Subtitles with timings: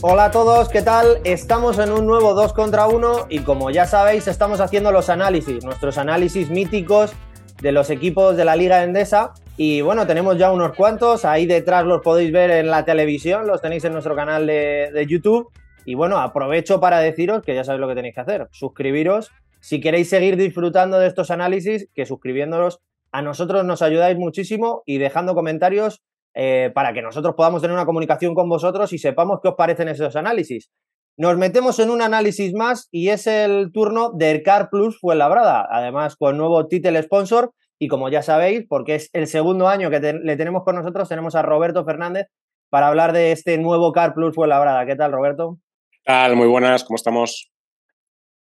[0.00, 1.18] Hola a todos, ¿qué tal?
[1.24, 5.64] Estamos en un nuevo 2 contra 1 y como ya sabéis estamos haciendo los análisis,
[5.64, 7.12] nuestros análisis míticos
[7.60, 9.32] de los equipos de la Liga Endesa.
[9.56, 13.60] Y bueno, tenemos ya unos cuantos, ahí detrás los podéis ver en la televisión, los
[13.60, 15.48] tenéis en nuestro canal de, de YouTube.
[15.84, 19.32] Y bueno, aprovecho para deciros que ya sabéis lo que tenéis que hacer, suscribiros.
[19.58, 22.78] Si queréis seguir disfrutando de estos análisis, que suscribiéndolos
[23.10, 26.02] a nosotros nos ayudáis muchísimo y dejando comentarios
[26.40, 29.88] eh, para que nosotros podamos tener una comunicación con vosotros y sepamos qué os parecen
[29.88, 30.70] esos análisis.
[31.16, 36.14] Nos metemos en un análisis más y es el turno del Car Plus Fuenlabrada, además
[36.14, 40.36] con nuevo title sponsor y como ya sabéis, porque es el segundo año que le
[40.36, 42.28] tenemos con nosotros, tenemos a Roberto Fernández
[42.70, 44.86] para hablar de este nuevo Car Plus Fuenlabrada.
[44.86, 45.58] ¿Qué tal, Roberto?
[45.90, 46.36] ¿Qué tal?
[46.36, 47.50] Muy buenas, ¿cómo estamos?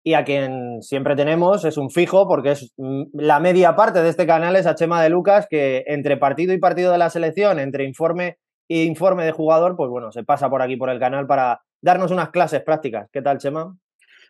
[0.08, 4.08] Y a quien siempre tenemos es un fijo, porque es mm, la media parte de
[4.08, 7.60] este canal es a Chema de Lucas, que entre partido y partido de la selección,
[7.60, 8.38] entre informe
[8.70, 12.12] e informe de jugador, pues bueno, se pasa por aquí por el canal para darnos
[12.12, 13.10] unas clases prácticas.
[13.12, 13.76] ¿Qué tal, Chema?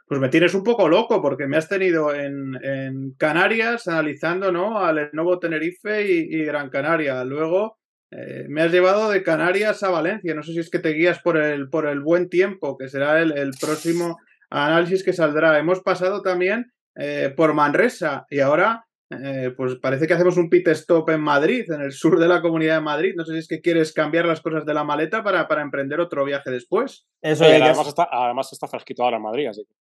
[0.08, 4.80] Pues me tienes un poco loco porque me has tenido en, Canarias analizando ¿no?
[4.80, 7.24] al nuevo Tenerife y, Gran Canaria.
[7.24, 7.78] Luego
[8.10, 10.34] eh, me has llevado de Canarias a Valencia.
[10.34, 13.22] No sé si es que te guías por el, por el buen tiempo, que será
[13.22, 14.18] el, el próximo
[14.50, 15.58] análisis que saldrá.
[15.58, 20.68] Hemos pasado también eh, por Manresa y ahora eh, pues parece que hacemos un pit
[20.68, 23.14] stop en Madrid, en el sur de la comunidad de Madrid.
[23.16, 26.00] No sé si es que quieres cambiar las cosas de la maleta para, para emprender
[26.00, 27.08] otro viaje después.
[27.22, 27.62] Eso es.
[27.62, 29.74] Además está, además está fresquito ahora en Madrid, así que.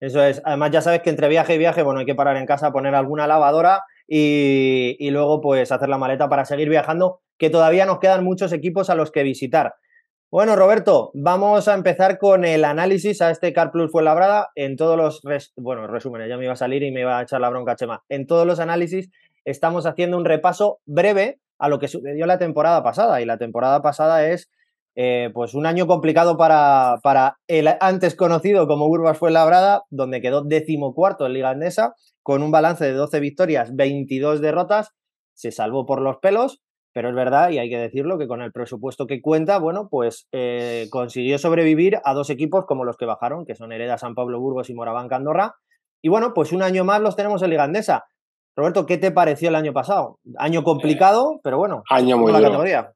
[0.00, 0.40] Eso es.
[0.44, 2.94] Además, ya sabes que entre viaje y viaje, bueno, hay que parar en casa, poner
[2.94, 7.98] alguna lavadora y, y, luego, pues, hacer la maleta para seguir viajando, que todavía nos
[7.98, 9.74] quedan muchos equipos a los que visitar.
[10.30, 14.50] Bueno, Roberto, vamos a empezar con el análisis a este Car Plus Fuenlabrada.
[14.56, 15.22] En todos los,
[15.56, 18.02] bueno, resúmenes, ya me iba a salir y me iba a echar la bronca Chema.
[18.10, 19.08] En todos los análisis
[19.46, 23.22] estamos haciendo un repaso breve a lo que sucedió la temporada pasada.
[23.22, 24.50] Y la temporada pasada es
[24.96, 30.44] eh, pues un año complicado para, para, el antes conocido como Urbas Fuenlabrada, donde quedó
[30.44, 34.90] decimocuarto en Liga Andesa con un balance de 12 victorias, 22 derrotas,
[35.32, 36.60] se salvó por los pelos
[36.92, 40.26] pero es verdad, y hay que decirlo, que con el presupuesto que cuenta, bueno, pues
[40.32, 44.40] eh, consiguió sobrevivir a dos equipos como los que bajaron, que son Hereda San Pablo
[44.40, 45.54] Burgos y Moraván Candorra.
[46.02, 48.04] Y bueno, pues un año más los tenemos en Ligandesa.
[48.56, 50.18] Roberto, ¿qué te pareció el año pasado?
[50.38, 52.50] Año complicado, pero bueno, año muy la duro.
[52.50, 52.92] categoría.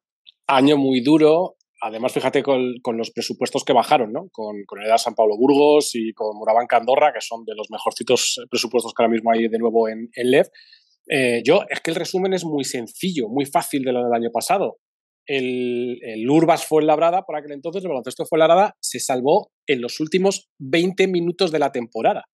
[0.49, 1.55] Año muy duro.
[1.81, 4.29] Además, fíjate con, los presupuestos que bajaron, ¿no?
[4.33, 8.41] Con, con Hereda San Pablo Burgos y con Moraván Candorra, que son de los mejorcitos
[8.51, 10.47] presupuestos que ahora mismo hay de nuevo en, en LEV.
[11.09, 14.31] Eh, yo, es que el resumen es muy sencillo, muy fácil de lo del año
[14.33, 14.79] pasado.
[15.27, 19.81] El, el Urbas fue labrada, por aquel entonces, el baloncesto fue labrada, se salvó en
[19.81, 22.25] los últimos 20 minutos de la temporada.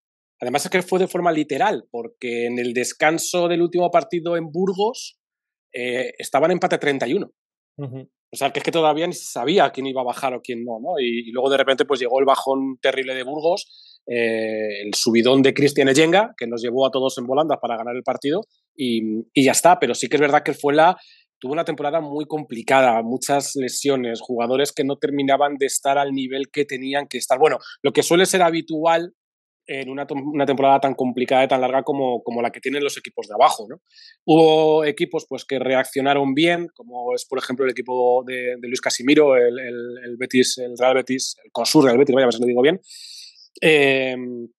[0.41, 4.51] Además es que fue de forma literal, porque en el descanso del último partido en
[4.51, 5.19] Burgos
[5.73, 7.29] eh, estaban empate 31.
[8.31, 10.65] O sea, que es que todavía ni se sabía quién iba a bajar o quién
[10.65, 10.99] no, ¿no?
[10.99, 15.43] Y, y, luego de repente pues llegó el bajón terrible de Burgos eh, el subidón
[15.43, 18.41] de Cristian Eyenga, que nos llevó a todos en volandas para ganar el partido,
[18.75, 19.79] y, ya está.
[19.79, 20.97] Pero sí que es verdad que fue la
[21.41, 26.49] tuvo una temporada muy complicada, muchas lesiones, jugadores que no terminaban de estar al nivel
[26.51, 27.39] que tenían que estar.
[27.39, 29.13] Bueno, lo que suele ser habitual
[29.69, 33.27] en una, temporada tan complicada y tan larga como, como, la que tienen los equipos
[33.27, 33.67] de abajo.
[33.69, 33.81] ¿no?
[34.25, 39.37] Hubo equipos pues, que reaccionaron bien, como es, por ejemplo, el equipo de, Luis Casimiro,
[39.37, 42.63] el, Betis, el Real Betis, el Consur Real Betis, vaya, a ver si lo digo
[42.63, 42.81] bien,
[43.61, 44.49] Em,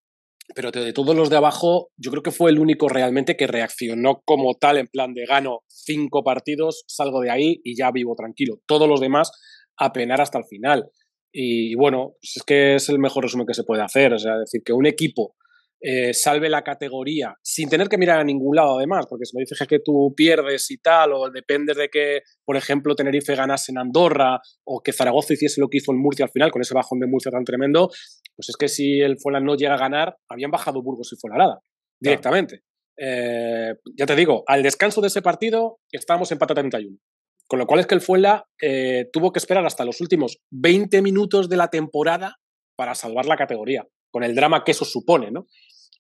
[0.55, 4.23] pero de, todos los de abajo, yo creo que fue el único realmente que reaccionó
[4.25, 8.61] como tal, en plan de gano cinco partidos, salgo de ahí y ya vivo tranquilo.
[8.67, 9.31] Todos los demás
[9.77, 10.91] a penar hasta el final.
[11.33, 14.13] Y, bueno, pues es que es el mejor resumen que se puede hacer.
[14.13, 15.35] O sea, decir que un equipo
[15.83, 19.41] eh, salve la categoría sin tener que mirar a ningún lado además, porque si me
[19.41, 23.79] dices que tú pierdes y tal, o dependes de que, por ejemplo, Tenerife ganase en
[23.79, 27.01] Andorra o que Zaragoza hiciese lo que hizo en Murcia al final, con ese bajón
[27.01, 27.89] de Murcia tan tremendo,
[28.37, 31.61] pues es que si el Fuenla no llega a ganar, habían bajado Burgos y Fuenlabrada
[31.99, 32.63] directamente.
[32.99, 36.99] Eh, ya te digo, al descanso de ese partido estábamos en pata 31.
[37.47, 41.03] Con lo cual es que el Fuenla eh, tuvo que esperar hasta los últimos 20
[41.03, 42.37] minutos de la temporada
[42.77, 45.47] para salvar la categoría, con el drama que eso supone, ¿no?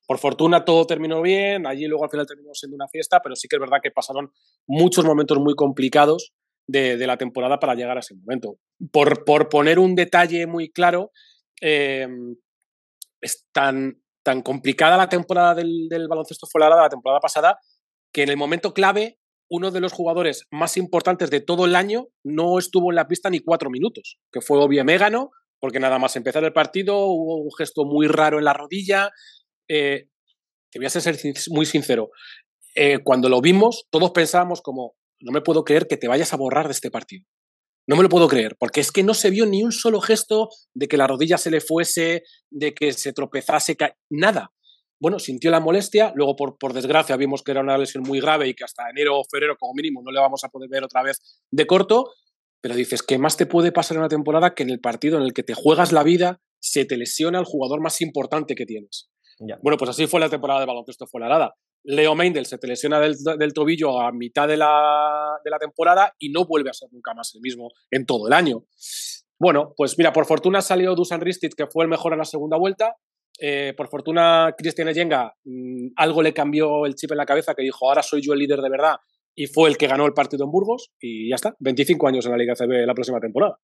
[0.06, 3.46] Por fortuna todo terminó bien, allí luego al final terminó siendo una fiesta, pero sí
[3.48, 4.32] que es verdad que pasaron
[4.66, 6.32] muchos momentos muy complicados
[6.66, 8.58] de, la temporada para llegar a ese momento.
[8.92, 11.12] Por, por poner un detalle muy claro,
[11.60, 12.36] em,
[13.20, 17.58] es tan, tan complicada la temporada del, del baloncesto fuera la temporada pasada
[18.12, 19.18] que en el momento clave
[19.48, 23.30] uno de los jugadores más importantes de todo el año no estuvo en la pista
[23.30, 27.50] ni cuatro minutos, que fue Obie Mégano, porque nada más empezar el partido hubo un
[27.56, 29.10] gesto muy raro en la rodilla,
[29.68, 30.08] eh,
[30.70, 31.16] te voy a ser
[31.50, 32.10] muy sincero,
[32.74, 36.36] eh, cuando lo vimos, todos pensábamos como, no me puedo creer que te vayas a
[36.36, 37.26] borrar de este partido.
[37.86, 40.48] No me lo puedo creer, porque es que no se vio ni un solo gesto
[40.74, 43.76] de que la rodilla se le fuese, de que se tropezase,
[44.10, 44.52] nada.
[45.00, 48.48] Bueno, sintió la molestia, luego por, por desgracia vimos que era una lesión muy grave
[48.48, 51.02] y que hasta enero o febrero como mínimo no le vamos a poder ver otra
[51.02, 52.12] vez de corto,
[52.60, 55.24] pero dices, ¿qué más te puede pasar en una temporada que en el partido en
[55.24, 59.10] el que te juegas la vida se te lesiona el jugador más importante que tienes?
[59.62, 61.54] Bueno, pues así fue la temporada de baloncesto fue la nada.
[61.82, 66.30] Leo Meindel se te lesiona del, tobillo a mitad de la, de la, temporada y
[66.30, 68.64] no vuelve a ser nunca más el mismo en todo el año.
[69.38, 72.58] Bueno, pues mira, por fortuna salió Dusan Ristic, que fue el mejor en la segunda
[72.58, 72.96] vuelta.
[73.40, 77.62] Eh, por fortuna, Cristian Eyenga, mm, algo le cambió el chip en la cabeza que
[77.62, 78.96] dijo, ahora soy yo el líder de verdad
[79.34, 82.32] y fue el que ganó el partido en Burgos y ya está, 25 años en
[82.32, 83.58] la Liga CB la próxima temporada.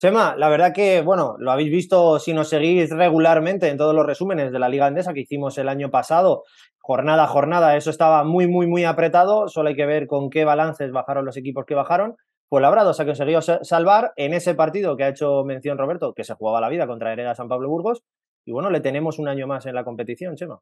[0.00, 4.04] Chema, la verdad que, bueno, lo habéis visto si nos seguís regularmente en todos los
[4.04, 6.42] resúmenes de la Liga Andesa que hicimos el año pasado,
[6.80, 10.44] jornada a jornada, eso estaba muy, muy, muy apretado, solo hay que ver con qué
[10.44, 12.16] balances bajaron los equipos que bajaron.
[12.48, 16.24] Pues Labrado se ha conseguido salvar en ese partido que ha hecho mención Roberto, que
[16.24, 18.02] se jugaba la vida contra Hereda San Pablo Burgos,
[18.44, 20.58] y bueno, le tenemos un año más en la competición, Chema.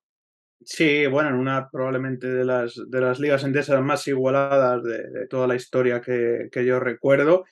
[0.62, 5.46] Sí, bueno, en una probablemente de las, de las ligas endesas más igualadas de, toda
[5.46, 7.44] la historia que, yo recuerdo.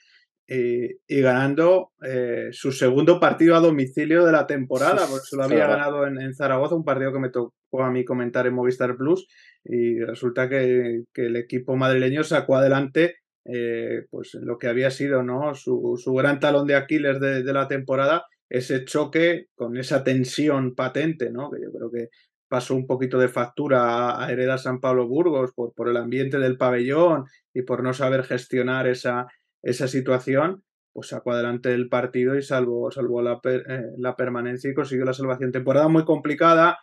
[0.51, 5.67] Y, ganando eh, su segundo partido a domicilio de la temporada, porque se lo había
[5.67, 9.27] ganado en, Zaragoza, un partido que me tocó a mí comentar en Movistar Plus,
[9.65, 15.55] y resulta que, el equipo madrileño sacó adelante eh, pues lo que había sido ¿no?
[15.55, 20.75] su, su gran talón de Aquiles de, de, la temporada, ese choque con esa tensión
[20.75, 21.51] patente, ¿no?
[21.51, 22.09] que yo creo que
[22.49, 27.25] pasó un poquito de factura a Hereda San Pablo Burgos por, el ambiente del pabellón
[27.55, 29.27] y por no saber gestionar esa,
[29.63, 34.75] esa situación, pues sacó adelante el partido y salvó, salvó la, eh, la permanencia y
[34.75, 35.53] consiguió la salvación.
[35.53, 36.79] Temporada muy complicada,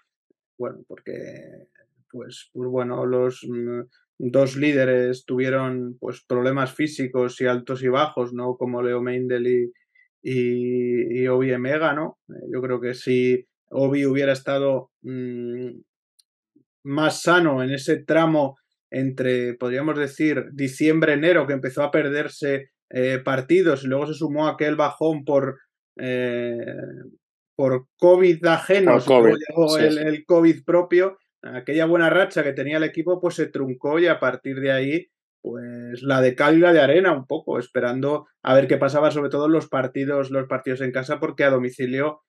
[0.57, 1.67] bueno, porque
[2.11, 3.81] pues, pues bueno, los mm,
[4.17, 8.55] dos líderes tuvieron pues problemas físicos y altos y bajos, ¿no?
[8.55, 9.71] Como Leo Meindel y,
[10.21, 12.17] y, y ¿no?
[12.29, 15.69] Eh, yo creo que sí Obi hubiera estado mm,
[16.83, 18.57] más sano en ese tramo
[18.91, 24.75] entre, podríamos decir, diciembre-enero, que empezó a perderse eh, partidos y luego se sumó aquel
[24.75, 25.59] bajón por,
[25.97, 26.55] eh,
[27.55, 28.97] por COVID ajeno,
[29.79, 34.07] el, el, COVID propio, aquella buena racha que tenía el equipo, pues se truncó y
[34.07, 35.07] a partir de ahí,
[35.41, 39.11] pues la de cal y la de arena un poco, esperando a ver qué pasaba,
[39.11, 42.21] sobre todo en los partidos, los partidos en casa, porque a domicilio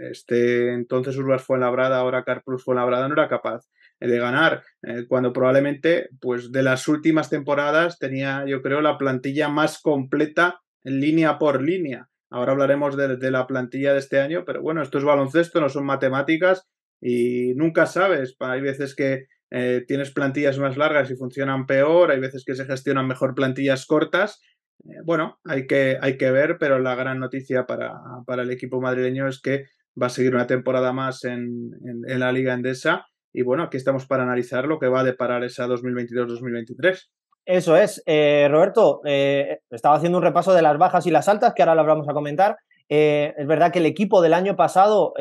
[0.00, 3.66] este entonces Urbas Fuenlabrada, ahora Carplus Fuenlabrada, no era capaz
[4.00, 9.48] de ganar, eh, cuando probablemente, pues de las últimas temporadas tenía, yo creo, la plantilla
[9.48, 12.08] más completa línea por línea.
[12.30, 15.84] Ahora hablaremos de, la plantilla de este año, pero bueno, esto es baloncesto, no son
[15.84, 16.66] matemáticas
[17.00, 18.36] y nunca sabes.
[18.38, 22.64] Hay veces que eh, tienes plantillas más largas y funcionan peor, hay veces que se
[22.64, 24.40] gestionan mejor plantillas cortas
[24.88, 28.80] eh, bueno, hay que, hay que ver, pero la gran noticia para, para, el equipo
[28.80, 29.64] madrileño es que
[30.00, 31.70] va a seguir una temporada más en,
[32.06, 33.06] en, la Liga Endesa.
[33.32, 37.08] Y bueno, aquí estamos para analizar lo que va a deparar esa 2022-2023.
[37.44, 38.02] Eso es.
[38.06, 41.74] Eh, Roberto, eh, estaba haciendo un repaso de las bajas y las altas, que ahora
[41.74, 42.56] las vamos a comentar.
[42.88, 45.14] es verdad que el equipo del año pasado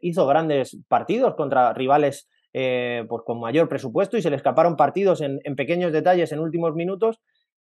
[0.00, 5.38] hizo grandes partidos contra rivales pues con mayor presupuesto y se le escaparon partidos en,
[5.44, 7.20] en pequeños detalles en últimos minutos.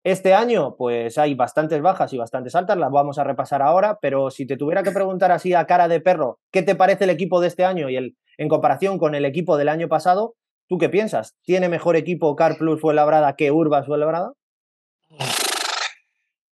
[0.06, 4.30] Este año, pues hay bastantes bajas y bastantes altas, las vamos a repasar ahora, pero
[4.30, 7.40] si te tuviera que preguntar así a cara de perro, ¿qué te parece el equipo
[7.40, 10.36] de este año y el, en comparación con el equipo del año pasado?
[10.68, 11.34] ¿Tú qué piensas?
[11.42, 14.30] ¿Tiene mejor equipo Car Plus Fuenlabrada que Urbas Fuenlabrada?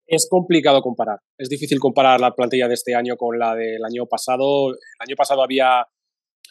[0.08, 1.20] Es complicado comparar.
[1.38, 4.72] Es difícil comparar la plantilla de este año con la del año pasado.
[4.72, 5.86] El año pasado había,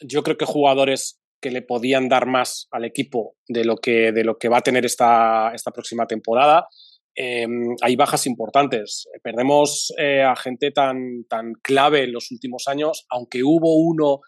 [0.03, 4.23] yo creo que jugadores que le podían dar más al equipo de lo que, de
[4.23, 6.69] lo que va a tener esta, esta próxima temporada.
[7.15, 9.07] Em, hay bajas importantes.
[9.23, 14.21] Perdemos eh, a gente tan, tan clave en los últimos años, aunque hubo uno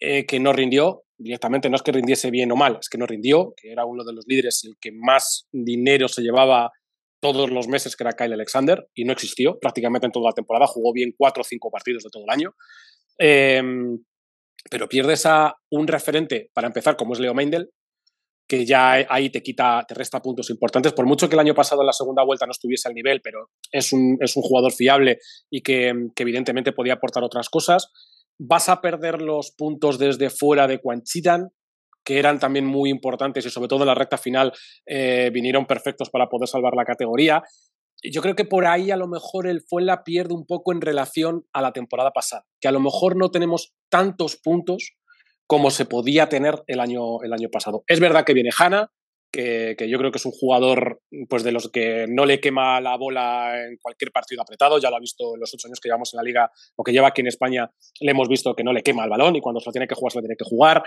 [0.00, 3.06] eh, que no rindió directamente, no es que rindiese bien o mal, es que no
[3.06, 6.72] rindió, que era uno de los líderes, el que más dinero se llevaba
[7.20, 10.66] todos los meses, que era Kyle Alexander, y no existió prácticamente en toda la temporada,
[10.66, 12.54] jugó bien cuatro o cinco partidos de todo el año.
[13.18, 13.98] Em,
[14.68, 17.70] pero pierdes a un referente, para empezar, como es Leo Meindel,
[18.52, 21.80] que ya ahí te quita, te resta puntos importantes, por mucho que el año pasado
[21.80, 25.20] en la segunda vuelta no estuviese al nivel, pero es un, es un jugador fiable
[25.50, 27.90] y que, evidentemente podía aportar otras cosas.
[28.38, 31.48] Vas a perder los puntos desde fuera de Quanchidan,
[32.04, 34.52] que eran también muy importantes y sobre todo en la recta final
[34.84, 37.42] eh, vinieron perfectos para poder salvar la categoría.
[38.02, 41.46] Yo creo que por ahí a lo mejor el Fuenla pierde un poco en relación
[41.54, 44.92] a la temporada pasada, que a lo mejor no tenemos tantos puntos
[45.52, 47.84] como se podía tener el año, el año pasado.
[47.86, 48.90] Es verdad que viene Hanna,
[49.30, 52.96] que, yo creo que es un jugador pues de los que no le quema la
[52.96, 54.78] bola en cualquier partido apretado.
[54.78, 56.92] Ya lo ha visto en los ocho años que llevamos en la liga o que
[56.92, 59.60] lleva aquí en España, le hemos visto que no le quema el balón y cuando
[59.60, 60.84] se lo tiene que jugar, se lo tiene que jugar.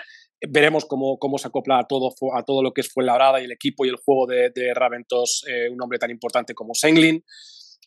[0.50, 3.52] Veremos cómo, cómo se acopla a todo, a todo lo que es Fuenlabrada y el
[3.52, 7.24] equipo y el juego de, de Raventos, eh, un hombre tan importante como Senglin.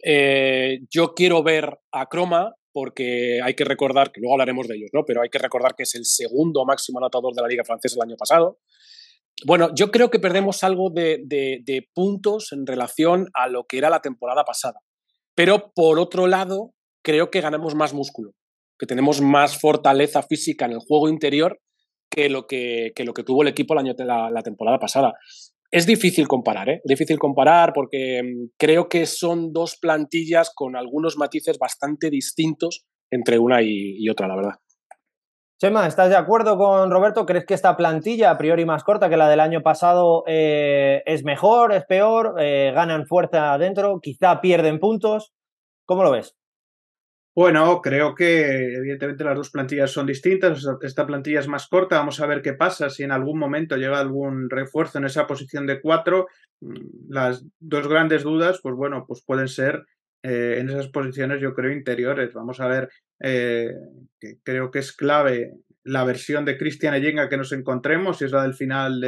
[0.04, 4.90] Eh, yo quiero ver a Croma porque hay que recordar, que luego hablaremos de ellos,
[4.92, 5.04] ¿no?
[5.04, 8.08] pero hay que recordar que es el segundo máximo anotador de la Liga Francesa el
[8.08, 8.60] año pasado.
[9.44, 14.00] Bueno, yo creo que perdemos algo de, puntos en relación a lo que era la
[14.00, 14.78] temporada pasada.
[15.34, 18.30] Pero por otro lado, creo que ganamos más músculo,
[18.78, 21.58] que tenemos más fortaleza física en el juego interior
[22.08, 25.14] que lo que, lo que tuvo el equipo la, la temporada pasada.
[25.70, 26.80] Es difícil comparar, ¿eh?
[26.84, 33.38] Difícil comparar porque mm, creo que son dos plantillas con algunos matices bastante distintos entre
[33.38, 34.54] una y otra, la verdad.
[35.60, 37.26] Chema, ¿estás de acuerdo con Roberto?
[37.26, 41.24] ¿Crees que esta plantilla, a priori más corta que la del año pasado, eh, es
[41.24, 42.36] mejor, es peor?
[42.38, 43.98] Eh, ¿Ganan fuerza adentro?
[44.00, 45.32] ¿Quizá pierden puntos?
[45.84, 46.37] ¿Cómo lo ves?
[47.38, 50.66] Bueno, creo que evidentemente las dos plantillas son distintas.
[50.82, 51.98] Esta plantilla es más corta.
[51.98, 55.64] Vamos a ver qué pasa si en algún momento llega algún refuerzo en esa posición
[55.64, 56.26] de cuatro.
[56.60, 59.84] Mm, las dos grandes dudas, pues bueno, pues pueden ser
[60.24, 62.34] eh, en esas posiciones, yo creo, interiores.
[62.34, 62.88] Vamos a ver
[63.22, 63.70] eh,
[64.42, 65.52] creo que es clave
[65.84, 69.00] la versión de Cristian Eyenga que nos encontremos, si es la del final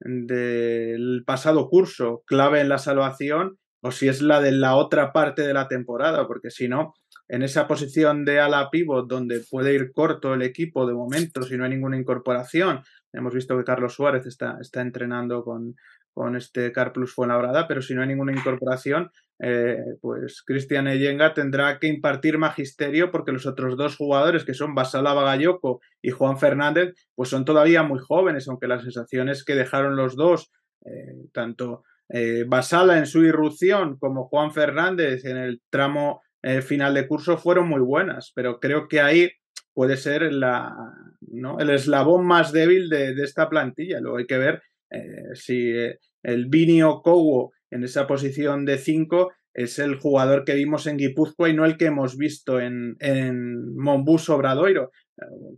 [0.00, 5.42] del pasado curso, clave en la salvación, o si es la de la otra parte
[5.42, 6.94] de la temporada, porque si no,
[7.32, 11.56] en esa posición de ala pivot donde puede ir corto el equipo de momento si
[11.56, 12.82] no hay ninguna incorporación.
[13.10, 15.74] Hemos visto que Carlos Suárez está, está entrenando con,
[16.12, 19.10] con este Car Plus Fuenlabrada, pero si no hay ninguna incorporación,
[19.42, 24.74] eh, pues Cristian Eyenga tendrá que impartir magisterio porque los otros dos jugadores, que son
[24.74, 29.96] Basala Bagayoko y Juan Fernández, pues son todavía muy jóvenes, aunque las sensaciones que dejaron
[29.96, 30.52] los dos,
[30.84, 36.20] eh, tanto eh, Basala en su irrupción como Juan Fernández en el tramo
[36.62, 39.30] final de curso fueron muy buenas, pero creo que ahí
[39.74, 40.74] puede ser la,
[41.20, 41.58] ¿no?
[41.60, 44.00] el eslabón más débil de, de esta plantilla.
[44.00, 49.32] Luego hay que ver eh, si eh, el Vinio Kowo en esa posición de 5
[49.54, 53.76] es el jugador que vimos en Guipúzcoa y no el que hemos visto en, en
[53.76, 54.28] Monbus.
[54.28, 54.84] Eh,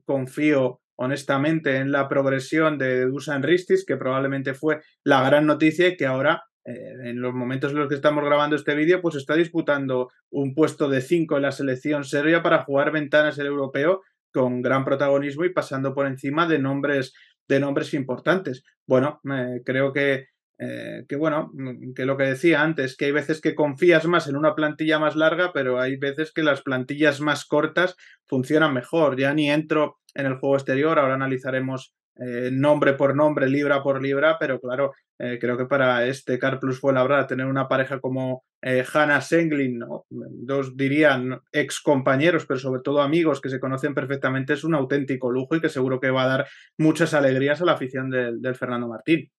[0.04, 5.96] confío honestamente en la progresión de Dusan Ristis, que probablemente fue la gran noticia y
[5.96, 10.10] que ahora, en los momentos en los que estamos grabando este vídeo, pues está disputando
[10.30, 14.02] un puesto de 5 en la selección serbia para jugar ventanas el europeo
[14.32, 17.12] con gran protagonismo y pasando por encima de nombres
[17.48, 18.64] de nombres importantes.
[18.86, 19.20] Bueno,
[19.64, 20.28] creo que,
[20.58, 21.52] eh, que, bueno,
[21.94, 25.16] que lo que decía antes, que hay veces que confías más en una plantilla más
[25.16, 29.18] larga, pero hay veces que las plantillas más cortas funcionan mejor.
[29.18, 34.00] Ya ni entro en el juego exterior, ahora analizaremos eh, nombre por nombre, libra por
[34.00, 38.00] libra, pero claro, eh, creo que para este Car Plus fue la tener una pareja
[38.00, 39.80] como eh, Hannah Senglin,
[40.10, 45.30] dos dirían ex compañeros, pero sobre todo amigos que se conocen perfectamente, es un auténtico
[45.30, 46.46] lujo y que seguro que va a dar
[46.78, 49.30] muchas alegrías a la afición del, Fernando Martín.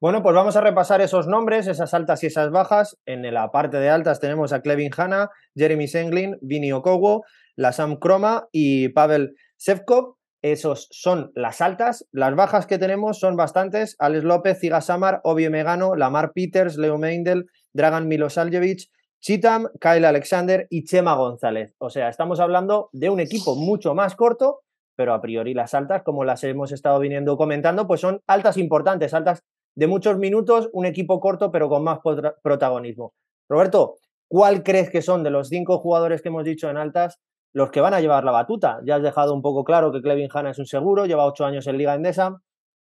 [0.00, 2.98] Bueno, pues vamos a repasar esos nombres, esas altas y esas bajas.
[3.06, 7.24] En la parte de altas tenemos a Clevin Hanna, Jeremy Senglin, Vini Okowo,
[7.56, 10.16] la Sam Kroma y Pavel Sevkov.
[10.42, 12.06] Esos son las altas.
[12.10, 13.94] Las bajas que tenemos son bastantes.
[14.00, 20.66] Alex López, Ziga Samar, Obie Megano, Lamar Peters, Leo Meindel, Dragan Milosaljevic, Chitam, Kyle Alexander
[20.68, 21.74] y Chema González.
[21.78, 24.62] O sea, estamos hablando de un equipo mucho más corto,
[24.96, 29.14] pero a priori las altas, como las hemos estado viniendo comentando, pues son altas importantes,
[29.14, 29.44] altas
[29.76, 32.00] de muchos minutos, un equipo corto, pero con más
[32.42, 33.14] protagonismo.
[33.48, 33.94] Roberto,
[34.28, 37.20] ¿cuál crees que son de los cinco jugadores que hemos dicho en altas
[37.52, 38.80] los que van a llevar la batuta.
[38.84, 41.66] Ya has dejado un poco claro que Clevin Hanna es un seguro, lleva ocho años
[41.66, 42.38] en Liga Endesa,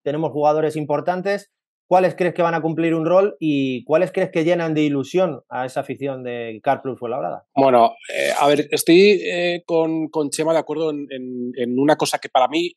[0.03, 1.51] tenemos jugadores importantes.
[1.89, 5.43] ¿Cuáles crees que van a cumplir un rol y cuáles crees que llenan de ilusión
[5.49, 7.45] a esa afición de Car Plus Fuenlabrada?
[7.55, 12.19] Bueno, eh, a ver, estoy eh, con, con, Chema de acuerdo en, en, una cosa
[12.19, 12.73] que para mí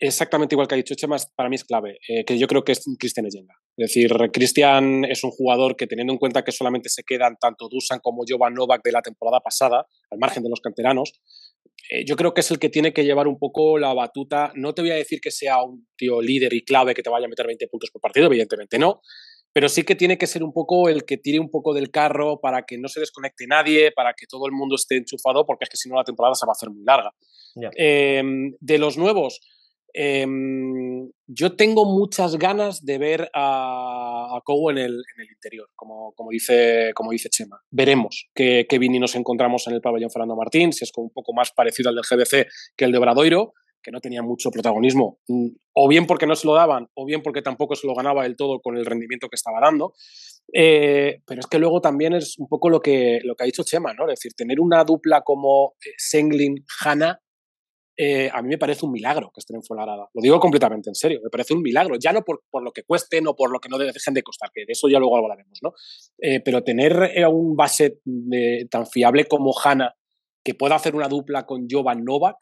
[0.00, 2.72] exactamente igual que ha dicho Chema, para mí es clave, eh, que yo creo que
[2.72, 3.54] es Cristian Eyenga.
[3.76, 7.68] Es decir, Cristian es un jugador que teniendo en cuenta que solamente se quedan tanto
[7.68, 11.20] Dusan como Jovan Novak de la temporada pasada, al margen de los canteranos,
[11.90, 14.50] eh, yo creo que es el que tiene que llevar un poco la batuta.
[14.54, 17.26] No te voy a decir que sea un tío líder y clave que te vaya
[17.26, 19.02] a meter 20 puntos por partido, evidentemente no,
[19.52, 22.40] pero sí que tiene que ser un poco el que tire un poco del carro
[22.40, 25.70] para que no se desconecte nadie, para que todo el mundo esté enchufado, porque es
[25.70, 27.10] que si no la temporada se va a hacer muy larga.
[27.74, 29.40] Em, de los nuevos,
[29.92, 35.68] Em, yo tengo muchas ganas de ver a, a Cowo en el, en el interior,
[35.74, 37.60] como, como, dice, como dice Chema.
[37.70, 41.32] Veremos qué, qué Vini nos encontramos en el pabellón Fernando Martín, si es un poco
[41.32, 43.54] más parecido al del GBC que el de Obradoiro,
[43.86, 47.22] que no tenía mucho protagonismo, mm, o bien porque no se lo daban, o bien
[47.22, 49.94] porque tampoco se lo ganaba del todo con el rendimiento que estaba dando.
[50.52, 53.62] Eh, pero es que luego también es un poco lo que, lo que ha dicho
[53.62, 54.04] Chema, ¿no?
[54.04, 57.20] Es decir, tener una dupla como eh, Senglin-Hanna,
[57.96, 60.08] eh, a mí me parece un milagro que estén en Fuenlabrada.
[60.12, 63.26] Lo digo completamente en serio, me parece un milagro, ya no por, lo que cuesten
[63.26, 65.72] o por lo que no dejen de costar, que de eso ya luego hablaremos, ¿no?
[66.44, 68.00] pero tener un base
[68.70, 69.94] tan fiable como Hanna,
[70.44, 72.36] que pueda hacer una dupla con Jovan Novak,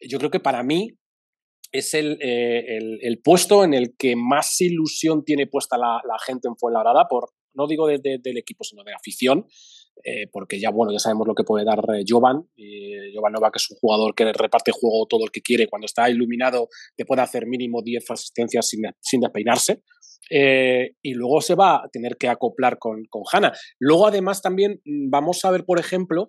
[0.00, 0.98] yo creo que para mí
[1.72, 7.30] es el, puesto en el que más ilusión tiene puesta la, gente en Fuenlabrada, por,
[7.54, 9.46] no digo de, del equipo, sino de afición,
[10.04, 12.48] eh, porque ya, bueno, ya sabemos lo que puede dar eh, Jovan.
[12.56, 15.86] Eh, Jovan Nova, que es un jugador que reparte juego todo el que quiere, cuando
[15.86, 19.82] está iluminado te puede hacer mínimo 10 asistencias sin, sin despeinarse.
[20.30, 23.52] y luego se va a tener que acoplar con, con Hanna.
[23.78, 26.28] Luego, además, también mm, vamos a ver, por ejemplo,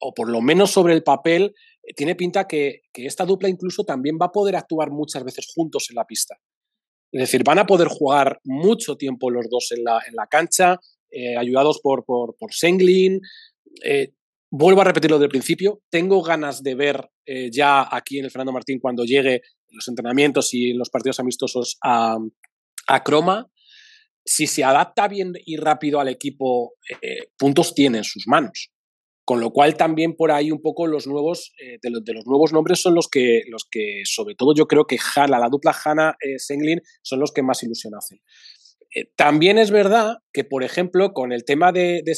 [0.00, 1.54] o por lo menos sobre el papel,
[1.96, 5.86] tiene pinta que, que, esta dupla incluso también va a poder actuar muchas veces juntos
[5.90, 6.36] en la pista.
[7.14, 10.80] Es decir, van a poder jugar mucho tiempo los dos en la, en la cancha,
[11.14, 13.20] eh, ayudados por, por, por Senglin.
[13.84, 14.12] Eh,
[14.50, 18.52] vuelvo a repetirlo del principio, tengo ganas de ver eh, ya aquí en el Fernando
[18.52, 22.16] Martín cuando llegue los entrenamientos y los partidos amistosos a,
[22.88, 23.48] a Croma.
[24.24, 26.74] Si se adapta bien y rápido al equipo,
[27.36, 28.70] puntos tiene en sus manos.
[29.26, 32.52] Con lo cual también por ahí un poco los nuevos, de, los, de, los, nuevos
[32.52, 36.80] nombres son los que, los que sobre todo yo creo que Hanna, la dupla Hanna-Senglin
[37.02, 38.20] son los que más ilusión hacen.
[38.94, 42.16] Eh, también es verdad que, por ejemplo, con el tema de, de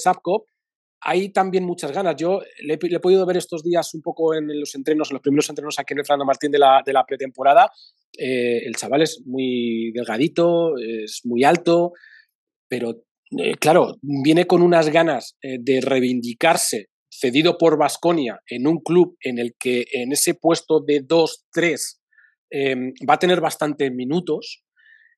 [1.01, 2.17] hay también muchas ganas.
[2.17, 5.49] Yo le, he podido ver estos días un poco en los entrenos, en los primeros
[5.49, 7.71] entrenos aquí en el Fernando Martín de la, pretemporada.
[8.19, 11.93] Eh, el chaval es muy delgadito, es muy alto,
[12.69, 13.03] pero
[13.39, 19.39] eh, claro, viene con unas ganas de reivindicarse cedido por Vasconia en un club en
[19.39, 21.99] el que en ese puesto de 2-3
[23.09, 24.66] va a tener bastantes minutos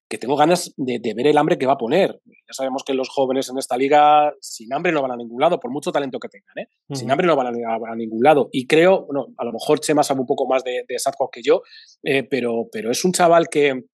[0.08, 2.20] que tengo ganas de, ver el hambre que va a poner.
[2.24, 5.60] Ya sabemos que los jóvenes en esta liga sin hambre no van a ningún lado,
[5.60, 6.58] por mucho talento que tengan.
[6.58, 6.68] ¿eh?
[6.94, 8.48] Sin hambre no van a, ningún lado.
[8.52, 10.96] Y creo, bueno, a lo mejor Chema sabe un poco más de, de
[11.32, 11.62] que yo,
[12.02, 13.84] eh, pero, pero es un chaval que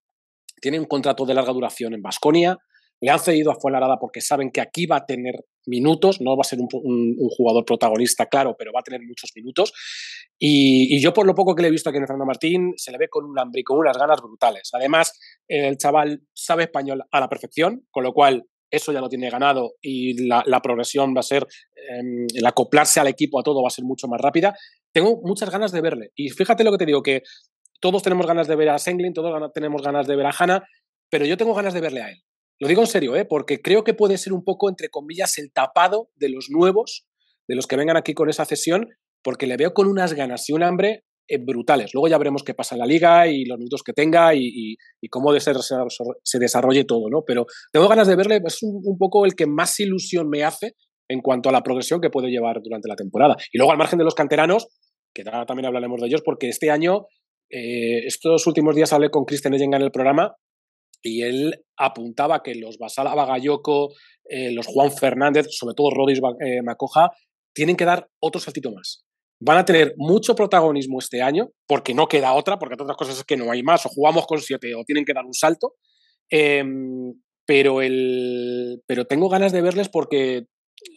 [0.61, 2.57] tiene un contrato de larga duración en Basconia,
[3.01, 5.35] le han cedido a Fuenlabrada porque saben que aquí va a tener
[5.67, 6.67] minutos, no va a ser un,
[7.29, 9.73] jugador protagonista, claro, pero va a tener muchos minutos.
[10.37, 12.97] Y, yo, por lo poco que le he visto aquí en Fernando Martín, se le
[12.97, 14.69] ve con un hambre y con unas ganas brutales.
[14.73, 19.29] Además, el chaval sabe español a la perfección, con lo cual eso ya lo tiene
[19.29, 23.67] ganado y la, progresión va a ser, em, el acoplarse al equipo, a todo, va
[23.67, 24.55] a ser mucho más rápida.
[24.91, 26.11] Tengo muchas ganas de verle.
[26.15, 27.21] Y fíjate lo que te digo, que
[27.79, 30.67] todos tenemos ganas de ver a Senglin, todos tenemos ganas de ver a Hanna,
[31.09, 32.23] pero yo tengo ganas de verle a él.
[32.59, 33.25] Lo digo en serio, ¿eh?
[33.25, 37.05] porque creo que puede ser un poco, entre comillas, el tapado de los nuevos,
[37.47, 38.89] de los que vengan aquí con esa cesión,
[39.21, 41.03] porque le veo con unas ganas y un hambre eh,
[41.39, 41.93] brutales.
[41.93, 44.77] Luego ya veremos qué pasa en la liga y los minutos que tenga y,
[45.09, 47.23] cómo de ser, se desarrolle todo, ¿no?
[47.25, 50.73] Pero tengo ganas de verle, es un, poco el que más ilusión me hace
[51.07, 53.35] en cuanto a la progresión que puede llevar durante la temporada.
[53.51, 54.67] Y luego al margen de los canteranos,
[55.13, 57.05] que también hablaremos de ellos, porque este año,
[57.49, 60.35] eh, estos últimos días hablé con Cristian Eyenga en el programa
[61.01, 63.93] y él apuntaba que los Basala Bagayoko,
[64.27, 67.11] eh, los Juan Fernández, sobre todo Rodis eh, Macoja,
[67.53, 69.05] tienen que dar otro saltito más.
[69.39, 73.23] Van a tener mucho protagonismo este año, porque no queda otra, porque otras cosas es
[73.23, 75.73] que no hay más, o jugamos con siete, o tienen que dar un salto.
[76.29, 77.13] Em,
[77.45, 80.45] pero, el, pero tengo ganas de verles porque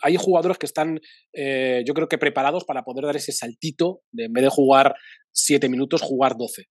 [0.02, 1.00] hay jugadores que están,
[1.34, 4.94] eh, yo creo que preparados para poder dar ese saltito, de en vez de jugar
[5.32, 6.66] siete minutos, jugar doce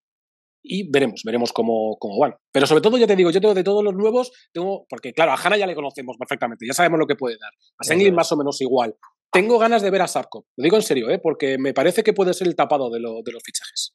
[0.67, 2.35] y veremos, veremos cómo, cómo van.
[2.51, 5.31] Pero sobre todo, ya te digo, yo tengo de todos los nuevos, tengo, porque claro,
[5.31, 7.51] a Hanna ya le conocemos perfectamente, ya sabemos lo que puede dar.
[7.79, 8.95] A Senglin más o menos igual.
[9.37, 11.19] Tengo ganas de ver a Sarko, lo digo en serio, ¿eh?
[11.19, 13.93] porque me parece que puede ser el tapado de, los fichajes.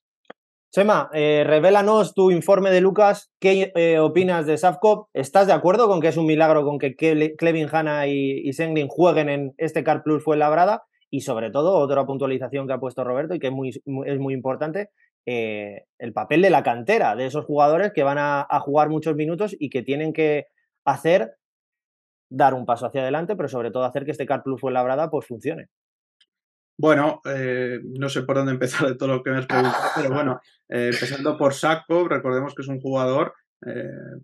[0.70, 3.32] Chema, eh, revélanos tu informe de Lucas.
[3.40, 5.08] ¿Qué eh, opinas de Safkop?
[5.12, 8.86] ¿Estás de acuerdo con que es un milagro con que Clevin Hanna y, y Senglin
[8.86, 10.84] jueguen en este Car Plus fue labrada?
[11.10, 14.34] Y sobre todo, otra puntualización que ha puesto Roberto y que es muy, es muy
[14.34, 14.90] importante,
[15.26, 19.54] eh, el papel de la cantera, de esos jugadores que van a, jugar muchos minutos
[19.58, 20.46] y que tienen que
[20.84, 21.32] hacer,
[22.32, 25.26] dar un paso hacia adelante, pero sobre todo hacer que este Car Plus labrada pues
[25.26, 25.68] funcione.
[26.78, 30.08] Bueno, eh, no sé por dónde empezar de todo lo que me has preguntado, pero
[30.14, 33.34] bueno, eh, empezando por Sakov, recordemos que es un jugador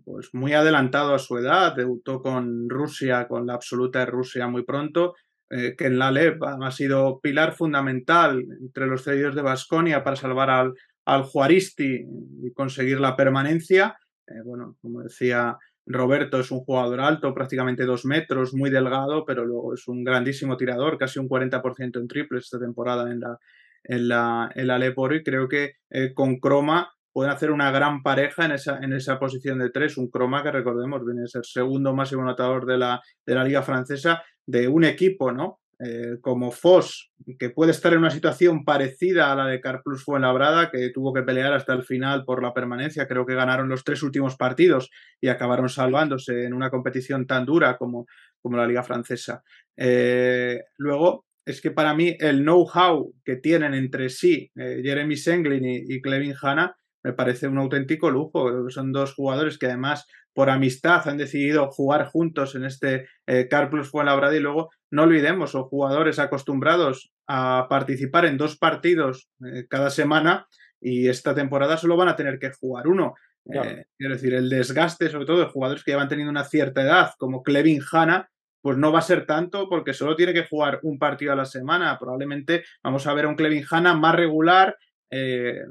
[0.03, 4.63] pues muy adelantado a su edad, debutó con Rusia, con la absoluta de Rusia muy
[4.63, 5.15] pronto,
[5.49, 10.49] que en la LEP ha sido pilar fundamental entre los cedidos de Basconia para salvar
[10.49, 10.73] al,
[11.09, 12.05] al Juaristi
[12.43, 13.97] y conseguir la permanencia.
[14.27, 15.57] Eh, bueno, como decía
[15.89, 20.55] Roberto, es un jugador alto, prácticamente dos metros, muy delgado, pero luego es un grandísimo
[20.55, 23.39] tirador, casi un 40% en triples esta temporada en la,
[23.83, 28.45] en la, en la y creo que eh, con Croma pueden hacer una gran pareja
[28.45, 29.97] en esa, en esa posición de tres.
[29.97, 33.63] Un Croma que recordemos viene a ser segundo máximo anotador de la, de la Liga
[33.63, 35.59] Francesa de un equipo, ¿no?
[35.81, 40.69] Eh, como Foss, que puede estar en una situación parecida a la de Carplus Fuenlabrada,
[40.71, 43.07] que tuvo que pelear hasta el final por la permanencia.
[43.07, 44.89] Creo que ganaron los tres últimos partidos
[45.21, 48.07] y acabaron salvándose en una competición tan dura como,
[48.41, 49.41] como la Liga Francesa.
[49.77, 55.63] Eh, luego, es que para mí el know-how que tienen entre sí eh, Jeremy Senglin
[55.63, 58.69] y, y Clevin Hanna me parece un auténtico lujo.
[58.69, 63.69] Son dos jugadores que además por amistad han decidido jugar juntos en este eh, Car
[63.69, 69.65] Plus Fuenlabrada y luego no olvidemos, son jugadores acostumbrados a participar en dos partidos eh,
[69.69, 70.47] cada semana
[70.81, 73.15] y esta temporada solo van a tener que jugar uno.
[73.51, 76.81] Eh, quiero decir, el desgaste, sobre todo de jugadores que ya van teniendo una cierta
[76.81, 78.29] edad, como Clevin Hanna,
[78.61, 81.45] pues no va a ser tanto porque solo tiene que jugar un partido a la
[81.45, 81.97] semana.
[81.97, 84.77] Probablemente vamos a ver a un Clevin Hanna más regular
[85.11, 85.61] eh,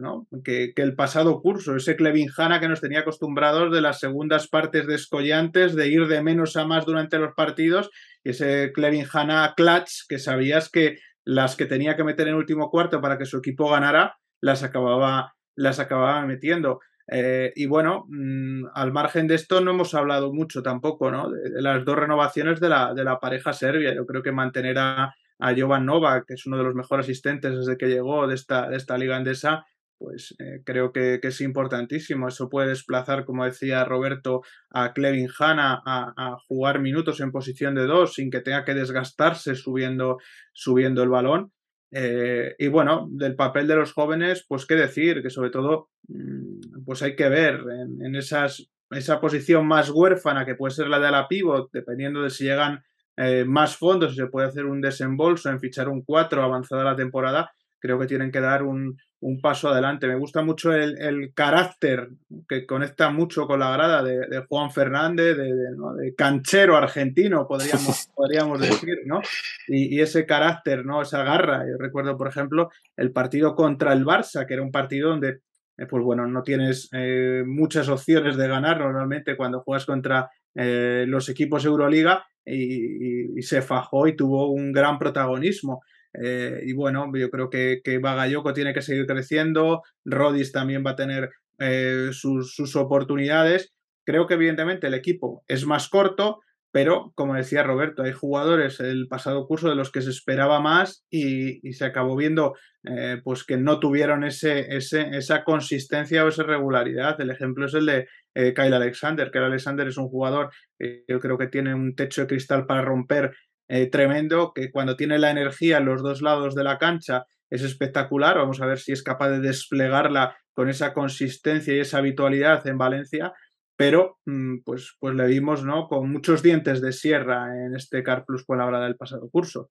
[0.44, 4.86] que, el pasado curso, ese Clevin Hanna que nos tenía acostumbrados de las segundas partes
[4.86, 7.90] descollantes, de ir de menos a más durante los partidos,
[8.24, 12.70] y ese Clevin Hanna clutch que sabías que las que tenía que meter en último
[12.70, 16.80] cuarto para que su equipo ganara, las acababa, las acababa metiendo.
[17.10, 21.30] Eh, y bueno, mm, al margen de esto no hemos hablado mucho tampoco, ¿no?
[21.30, 23.94] De, las dos renovaciones de la, de la pareja serbia.
[23.94, 27.56] Yo creo que mantener a, a Jovan Nova, que es uno de los mejores asistentes
[27.56, 29.66] desde que llegó de esta, de esta liga andesa,
[29.98, 32.28] pues eh, creo que, es importantísimo.
[32.28, 37.86] Eso puede desplazar, como decía Roberto, a Clevin Hanna a, jugar minutos en posición de
[37.86, 40.18] dos sin que tenga que desgastarse subiendo,
[40.52, 41.52] subiendo el balón.
[41.90, 46.84] Eh, y bueno, del papel de los jóvenes, pues qué decir, que sobre todo, mm,
[46.84, 51.00] pues hay que ver en, en esas, esa posición más huérfana que puede ser la
[51.00, 52.84] de la pivot, dependiendo de si llegan
[53.20, 56.94] eh, más fondos y se puede hacer un desembolso en fichar un 4 avanzada la
[56.94, 57.50] temporada,
[57.80, 58.96] creo que tienen que dar un,
[59.42, 60.06] paso adelante.
[60.06, 62.10] Me gusta mucho el, carácter
[62.48, 69.00] que conecta mucho con la grada de, Juan Fernández, de, canchero argentino, podríamos, podríamos decir,
[69.06, 69.20] ¿no?
[69.66, 71.02] Y, ese carácter, ¿no?
[71.02, 71.64] Esa garra.
[71.68, 75.40] Yo recuerdo, por ejemplo, el partido contra el Barça, que era un partido donde
[75.76, 81.28] eh, pues bueno, no tienes eh, muchas opciones de ganar normalmente cuando juegas contra los
[81.28, 85.82] equipos Euroliga y, se fajó y tuvo un gran protagonismo.
[86.20, 90.92] Eh, y bueno, yo creo que, que Bagayoko tiene que seguir creciendo, Rodis también va
[90.92, 93.74] a tener eh, sus, oportunidades.
[94.04, 96.40] Creo que evidentemente el equipo es más corto,
[96.70, 101.04] pero como decía Roberto, hay jugadores el pasado curso de los que se esperaba más
[101.10, 107.20] y, se acabó viendo eh, pues que no tuvieron ese, esa consistencia o esa regularidad.
[107.20, 109.30] El ejemplo es el de eh, Kyle Alexander.
[109.30, 112.82] Kyle Alexander es un jugador que yo creo que tiene un techo de cristal para
[112.82, 113.34] romper
[113.68, 117.62] eh, tremendo, que cuando tiene la energía en los dos lados de la cancha es
[117.62, 118.36] espectacular.
[118.36, 122.78] Vamos a ver si es capaz de desplegarla con esa consistencia y esa habitualidad en
[122.78, 123.32] Valencia
[123.78, 125.86] pero mm, pues, pues le vimos ¿no?
[125.86, 129.70] con muchos dientes de sierra en este Car Plus por la hora del pasado curso.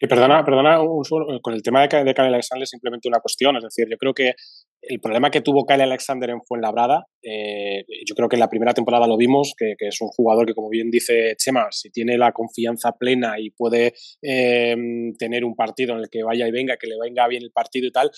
[0.00, 0.78] Y perdona, perdona
[1.40, 4.34] con el tema de, de Kyle Alexander simplemente una cuestión, es decir, yo creo que
[4.82, 8.72] el problema que tuvo Kyle Alexander en Fuenlabrada, eh, yo creo que en la primera
[8.72, 12.32] temporada lo vimos, que, es un jugador que, como bien dice Chema, si tiene la
[12.32, 16.86] confianza plena y puede em, tener un partido en el que vaya y venga, que
[16.86, 18.10] le venga bien el partido y tal,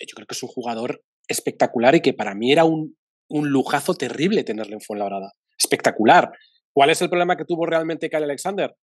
[0.00, 2.96] yo creo que es un jugador espectacular y que para mí era un,
[3.28, 5.32] un lujazo terrible tenerle en Fuenlabrada.
[5.58, 6.32] Espectacular.
[6.72, 8.74] ¿Cuál es el problema que tuvo realmente Kyle Alexander?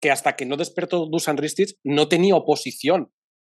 [0.00, 3.10] Que hasta que no despertó Dusan Ristic no tenía oposición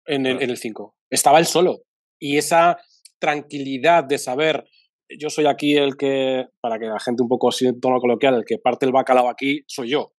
[0.06, 0.96] en el 5.
[1.10, 1.84] Estaba él solo.
[2.18, 2.78] Y esa
[3.22, 4.64] tranquilidad de saber,
[5.08, 8.44] yo soy aquí el que, para que la gente un poco sienta tono coloquial, el
[8.44, 10.12] que parte el bacalao aquí, soy yo.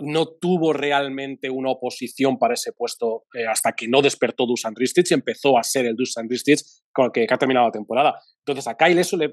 [0.00, 5.08] No tuvo realmente una oposición para ese puesto eh, hasta que no despertó Dusan Ristic
[5.08, 6.58] y empezó a ser el Dusan Ristic
[6.92, 8.20] con el que, ha terminado la temporada.
[8.44, 9.28] Entonces a Kyle eso le,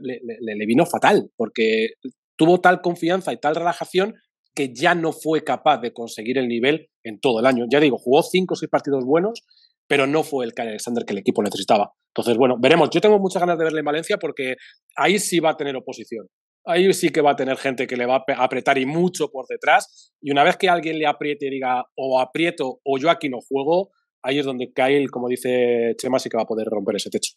[0.68, 1.94] vino fatal porque
[2.36, 4.14] tuvo tal confianza y tal relajación
[4.54, 7.66] que ya no fue capaz de conseguir el nivel en todo el año.
[7.68, 9.42] Ya digo, jugó cinco o seis partidos buenos,
[9.88, 11.92] pero no fue el Kyle Alexander que el equipo necesitaba.
[12.10, 12.90] Entonces, bueno, veremos.
[12.92, 14.56] Yo tengo muchas ganas de verle en Valencia porque
[14.96, 16.28] ahí sí va a tener oposición
[16.66, 19.46] ahí sí que va a tener gente que le va a apretar y mucho por
[19.48, 20.12] detrás.
[20.22, 23.40] Y una vez que alguien le apriete y diga o aprieto o yo aquí no
[23.48, 23.92] juego,
[24.24, 27.34] ahí es donde Kyle, como dice Chema, sí que va a poder romper ese techo.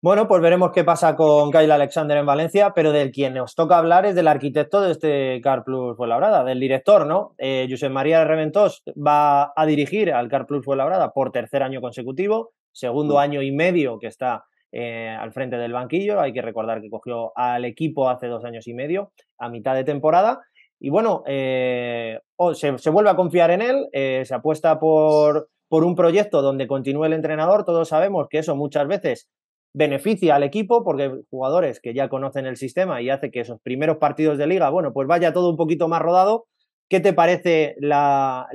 [0.00, 3.78] Bueno, pues veremos qué pasa con Kyle Alexander en Valencia, pero del quien nos toca
[3.78, 7.34] hablar es del arquitecto de este Car Plus Fuenlabrada, del director, ¿no?
[7.36, 12.52] Eh, José María Reventós va a dirigir al Car Plus Fuenlabrada por tercer año consecutivo,
[12.70, 13.18] segundo mm.
[13.18, 16.20] año y medio que está eh, al frente del banquillo.
[16.20, 19.82] Hay que recordar que cogió al equipo hace dos años y medio, a mitad de
[19.82, 20.42] temporada.
[20.78, 22.20] Y bueno, eh,
[22.52, 27.06] se, vuelve a confiar en él, eh, se apuesta por, por un proyecto donde continúe
[27.06, 29.28] el entrenador, todos sabemos que eso muchas veces
[29.74, 33.98] beneficia al equipo porque jugadores que ya conocen el sistema y hace que esos primeros
[33.98, 36.46] partidos de liga, bueno, pues vaya todo un poquito más rodado.
[36.88, 38.46] ¿Qué te parece la,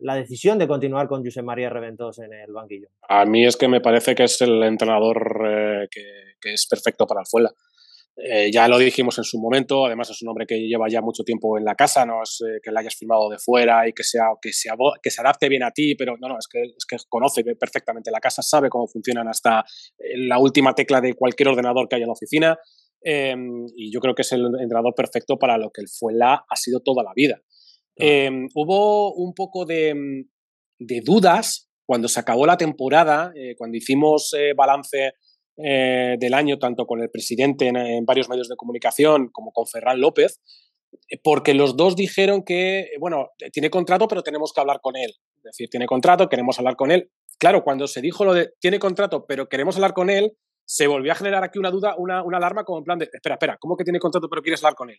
[0.00, 2.88] decisión de continuar con José María Reventos en el banquillo?
[3.08, 6.02] A mí es que me parece que es el entrenador eh, que,
[6.40, 7.50] que, es perfecto para el Fuela.
[8.16, 11.24] Eh, ya lo dijimos en su momento, además es un hombre que lleva ya mucho
[11.24, 14.04] tiempo en la casa, no es eh, que le hayas firmado de fuera y que,
[14.04, 17.42] sea, que, se adapte bien a ti, pero no, no, es que, es que conoce
[17.56, 19.64] perfectamente la casa, sabe cómo funcionan hasta
[19.98, 22.58] eh, la última tecla de cualquier ordenador que haya en la oficina
[23.02, 26.56] em, y yo creo que es el entrenador perfecto para lo que el Fuela ha
[26.56, 27.42] sido toda la vida.
[27.96, 29.92] Em, hubo un poco de,
[30.78, 35.14] de, dudas cuando se acabó la temporada, cuando hicimos balance
[35.56, 40.00] eh, del año, tanto con el presidente en, varios medios de comunicación como con Ferran
[40.00, 40.40] López,
[41.08, 44.96] eh, porque los dos dijeron que, eh, bueno, tiene contrato, pero tenemos que hablar con
[44.96, 45.12] él.
[45.36, 47.10] Es decir, tiene contrato, queremos hablar con él.
[47.38, 50.32] Claro, cuando se dijo lo de tiene contrato, pero queremos hablar con él,
[50.66, 53.34] se volvió a generar aquí una duda, una, una, alarma como en plan de, espera,
[53.34, 54.98] espera, ¿cómo que tiene contrato pero quieres hablar con él?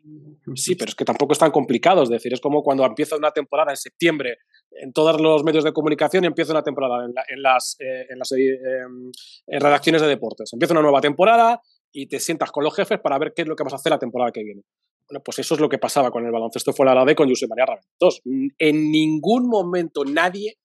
[0.56, 3.32] Sí, pero es que tampoco es tan complicado, es decir, es como cuando empieza una
[3.32, 4.38] temporada en septiembre
[4.82, 8.58] en todos los medios de comunicación empieza una temporada en, las, eh, en las eh,
[8.84, 9.12] em,
[9.47, 10.51] redacciones de deportes.
[10.54, 13.56] Empieza una nueva temporada y te sientas con los jefes para ver qué es lo
[13.56, 14.63] que vas a hacer la temporada que viene.
[15.08, 17.47] Bueno, pues eso es lo que pasaba con el baloncesto fue la de con José
[17.47, 18.21] María Raventos.
[18.58, 20.58] En ningún momento nadie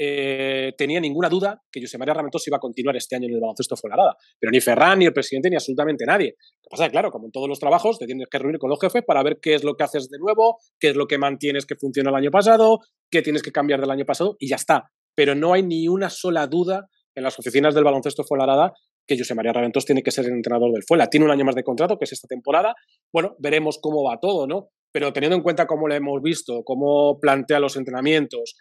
[0.00, 3.40] eh, tenía ninguna duda que José María Ramentos iba a continuar este año en el
[3.40, 4.16] baloncesto Fuenlabrada.
[4.38, 6.36] Pero ni Ferran, ni el presidente, ni absolutamente nadie.
[6.38, 8.60] Lo que pasa es que, claro, como en todos los trabajos, te tienes que reunir
[8.60, 11.08] con los jefes para ver qué es lo que haces de nuevo, qué es lo
[11.08, 12.78] que mantienes que funcionó el año pasado,
[13.10, 14.84] qué tienes que cambiar del año pasado y ya está.
[15.16, 18.72] Pero no hay ni una sola duda en las oficinas del baloncesto Fuenlabrada
[19.04, 21.08] que José María Raventos tiene que ser el entrenador del Fuela.
[21.08, 22.74] Tiene un año más de contrato, que es esta temporada.
[23.12, 24.68] Bueno, veremos cómo va todo, ¿no?
[24.92, 28.54] Pero teniendo en cuenta cómo lo hemos visto, cómo plantea los entrenamientos,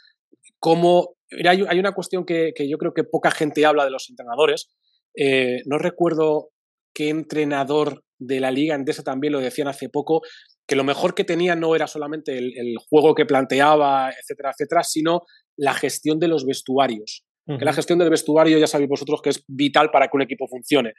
[0.60, 4.70] cómo hay, una cuestión que, yo creo que poca gente habla de los entrenadores.
[5.16, 6.50] Eh, no recuerdo
[6.94, 10.22] qué entrenador de la liga Endesa también lo decían hace poco,
[10.68, 15.22] que lo mejor que tenía no era solamente el, juego que planteaba, etcétera, etcétera, sino
[15.56, 17.24] la gestión de los vestuarios.
[17.48, 20.50] Que la gestión del vestuario ya sabéis vosotros que es vital para que un equipo
[20.50, 20.92] funcione.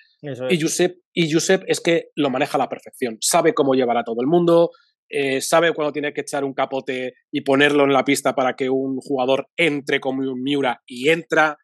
[0.48, 3.18] Y, Josep, y Josep es que lo maneja a la perfección.
[3.20, 4.70] Sabe cómo llevar a todo el mundo,
[5.08, 8.68] eh, sabe cuándo tiene que echar un capote y ponerlo en la pista para que
[8.68, 11.56] un jugador entre como un Miura y entra.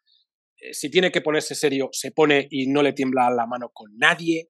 [0.59, 3.95] Eh, si tiene que ponerse serio, se pone y no le tiembla la mano con
[3.97, 4.49] nadie.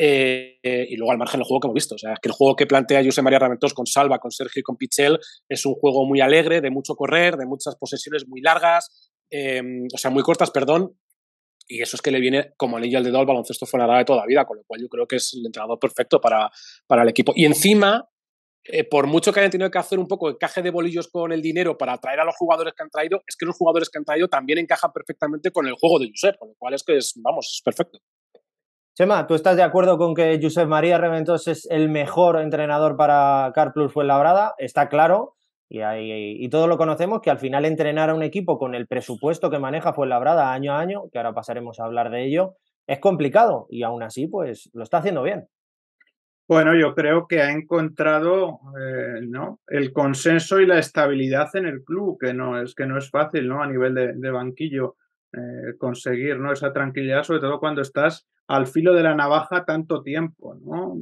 [0.00, 1.94] Eh, y luego al margen del juego que hemos visto.
[1.96, 4.62] O sea, que el juego que plantea José María Raventos con Salva, con Sergio y
[4.62, 9.10] con Pichel es un juego muy alegre, de mucho correr, de muchas posesiones muy largas,
[9.32, 10.96] o sea, muy cortas, perdón.
[11.66, 14.20] Y eso es que le viene como anillo al dedo al baloncesto fuera de toda
[14.20, 16.50] la vida, con lo cual yo creo que es el entrenador perfecto para,
[16.86, 17.32] para el equipo.
[17.36, 18.08] Y encima,
[18.70, 21.32] eh, por mucho que hayan tenido que hacer un poco de caje de bolillos con
[21.32, 23.98] el dinero para atraer a los jugadores que han traído, es que los jugadores que
[23.98, 26.96] han traído también encajan perfectamente con el juego de Josep, con lo cual es que
[26.96, 27.98] es, vamos, es perfecto.
[28.94, 33.50] Chema, ¿tú estás de acuerdo con que Josep María Reventos es el mejor entrenador para
[33.54, 34.54] Carplus Fuenlabrada?
[34.58, 35.36] Está claro,
[35.68, 39.50] y, y todo lo conocemos, que al final entrenar a un equipo con el presupuesto
[39.50, 42.56] que maneja Fuenlabrada año a año, que ahora pasaremos a hablar de ello,
[42.88, 45.48] es complicado y aún así, pues lo está haciendo bien.
[46.48, 49.60] Bueno, yo creo que ha encontrado eh, ¿no?
[49.66, 53.46] el consenso y la estabilidad en el club, que no es, que no es fácil
[53.48, 53.62] ¿no?
[53.62, 54.96] a nivel de, banquillo
[55.34, 56.50] eh, conseguir ¿no?
[56.50, 60.54] esa tranquilidad, sobre todo cuando estás al filo de la navaja tanto tiempo.
[60.64, 60.96] ¿no?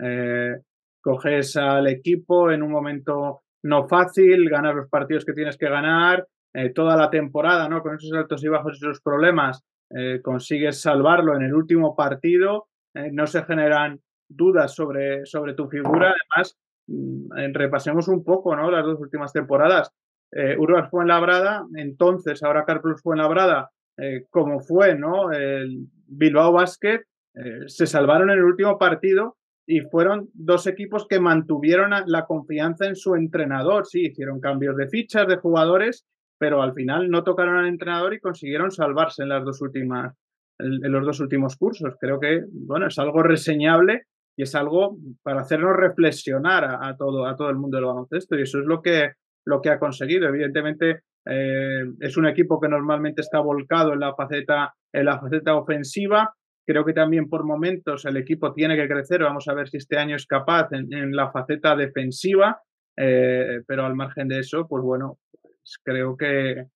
[0.00, 0.56] Eh,
[1.00, 6.26] coges al equipo en un momento no fácil, ganas los partidos que tienes que ganar,
[6.74, 7.82] toda la temporada, ¿no?
[7.82, 9.64] con esos altos y bajos y esos problemas,
[10.22, 16.14] consigues salvarlo en el último partido, no se generan dudas sobre, sobre tu figura.
[16.14, 18.70] Además, mm, repasemos un poco ¿no?
[18.70, 19.90] las dos últimas temporadas.
[20.32, 25.32] Eh, Urbas fue en Labrada, entonces ahora Carplus fue en Labrada, eh, como fue ¿no?
[25.32, 27.00] el Bilbao Basket,
[27.34, 29.36] eh, se salvaron en el último partido
[29.66, 33.86] y fueron dos equipos que mantuvieron la confianza en su entrenador.
[33.86, 36.06] Sí, hicieron cambios de fichas, de jugadores,
[36.38, 40.14] pero al final no tocaron al entrenador y consiguieron salvarse en las dos últimas
[40.58, 41.94] en los dos últimos cursos.
[42.00, 44.06] Creo que bueno, es algo reseñable
[44.38, 48.42] y es algo para hacernos reflexionar a, todo, a todo el mundo del baloncesto y
[48.42, 50.28] eso es lo que, lo que ha conseguido.
[50.28, 55.56] Evidentemente eh, es un equipo que normalmente está volcado en la faceta, en la faceta
[55.56, 56.32] ofensiva.
[56.64, 59.24] Creo que también por momentos el equipo tiene que crecer.
[59.24, 62.60] Vamos a ver si este año es capaz en, la faceta defensiva.
[62.96, 66.66] Eh, pero al margen de eso, pues bueno, pues creo que,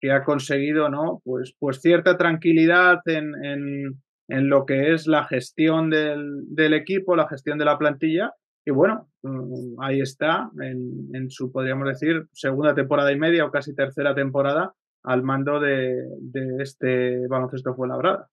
[0.00, 1.20] que ha conseguido, ¿no?
[1.24, 7.58] Pues, pues cierta tranquilidad en, en lo que es la gestión del, equipo, la gestión
[7.58, 8.32] de la plantilla,
[8.64, 13.74] y bueno, mm, ahí está, en, su, podríamos decir, segunda temporada y media o casi
[13.74, 18.28] tercera temporada al mando de, de este baloncesto Fuenlabrada.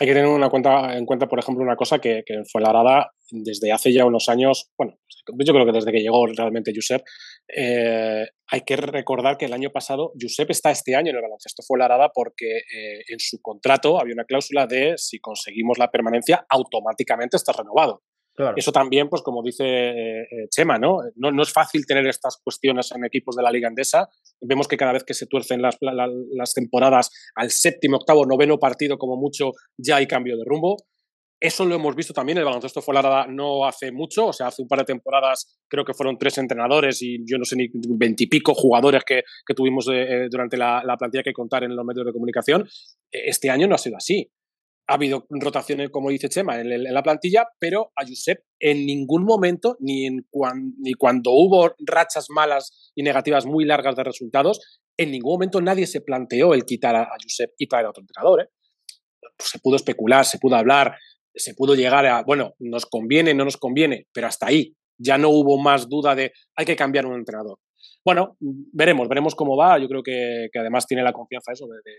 [0.00, 3.72] Hay que tener una cuenta, en cuenta, por ejemplo, una cosa que, que Fuenlabrada desde
[3.72, 7.02] hace ya unos años, bueno, yo creo que desde que llegó realmente Josep,
[7.48, 11.62] eh, hay que recordar que el año pasado, Josep está este año en el baloncesto
[11.62, 17.36] Fuenlabrada porque eh, en su contrato había una cláusula de si conseguimos la permanencia, automáticamente
[17.36, 18.02] está renovado.
[18.56, 21.00] Eso también, pues como dice eh, Chema, ¿no?
[21.16, 21.42] ¿no?
[21.42, 24.08] es fácil tener estas cuestiones en equipos de la Liga Endesa.
[24.40, 28.96] Vemos que cada vez que se tuercen las, las temporadas al séptimo, octavo, noveno partido,
[28.96, 30.76] como mucho, ya hay cambio de rumbo.
[31.42, 32.38] Eso lo hemos visto también.
[32.38, 35.92] El baloncesto Fuenlabrada no hace mucho, o sea, hace un par de temporadas creo que
[35.92, 40.56] fueron tres entrenadores y yo no sé ni veintipico jugadores que, que tuvimos eh, durante
[40.56, 42.68] la, la, plantilla que contar en los medios de comunicación.
[43.10, 44.30] Este año no ha sido así
[44.88, 49.76] ha habido rotaciones, como dice Chema, en, la plantilla, pero a Josep en ningún momento,
[49.80, 50.26] ni, en
[50.78, 54.60] ni cuando hubo rachas malas y negativas muy largas de resultados,
[54.96, 58.42] en ningún momento nadie se planteó el quitar a, Josep y traer a otro entrenador.
[58.42, 58.48] ¿eh?
[59.36, 60.96] Pues se pudo especular, se pudo hablar,
[61.34, 65.30] se pudo llegar a, bueno, nos conviene, no nos conviene, pero hasta ahí ya no
[65.30, 67.58] hubo más duda de hay que cambiar un entrenador.
[68.04, 69.78] Bueno, veremos, veremos cómo va.
[69.78, 71.92] Yo creo que, además tiene la confianza eso de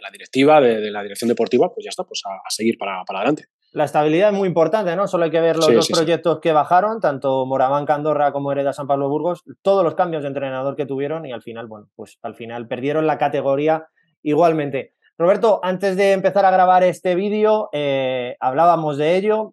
[0.00, 3.44] la directiva, de, la dirección deportiva, pues ya está, pues a, seguir para, adelante.
[3.72, 5.06] La estabilidad es muy importante, ¿no?
[5.06, 8.88] Solo hay que ver los dos proyectos que bajaron, tanto Moraván Candorra como Hereda San
[8.88, 12.34] Pablo Burgos, todos los cambios de entrenador que tuvieron y al final, bueno, pues al
[12.34, 13.86] final perdieron la categoría
[14.22, 14.94] igualmente.
[15.20, 19.52] Roberto, antes de empezar a grabar este vídeo, eh, hablábamos de ello.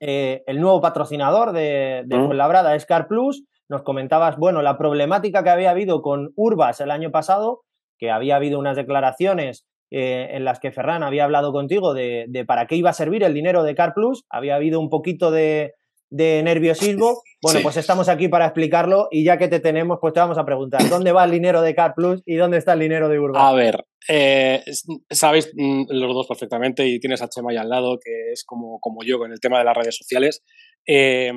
[0.00, 3.44] Eh, el nuevo patrocinador de, de Fuenlabrada es Car Plus.
[3.68, 7.60] Nos comentabas, bueno, la problemática que había habido con Urbas el año pasado
[7.98, 12.66] que había habido unas declaraciones eh, en las que Ferran había hablado contigo de, para
[12.66, 15.74] qué iba a servir el dinero de Car Plus, había habido un poquito de,
[16.10, 17.22] nerviosismo.
[17.42, 20.44] Bueno, pues estamos aquí para explicarlo y ya que te tenemos, pues te vamos a
[20.44, 23.42] preguntar, ¿dónde va el dinero de Car Plus y dónde está el dinero de Urban?
[23.42, 24.62] A ver, eh,
[25.10, 28.78] sabéis mm, los dos perfectamente y tienes a Chema ahí al lado, que es como,
[28.80, 30.42] como yo con el tema de las redes sociales.
[30.86, 31.32] Eh,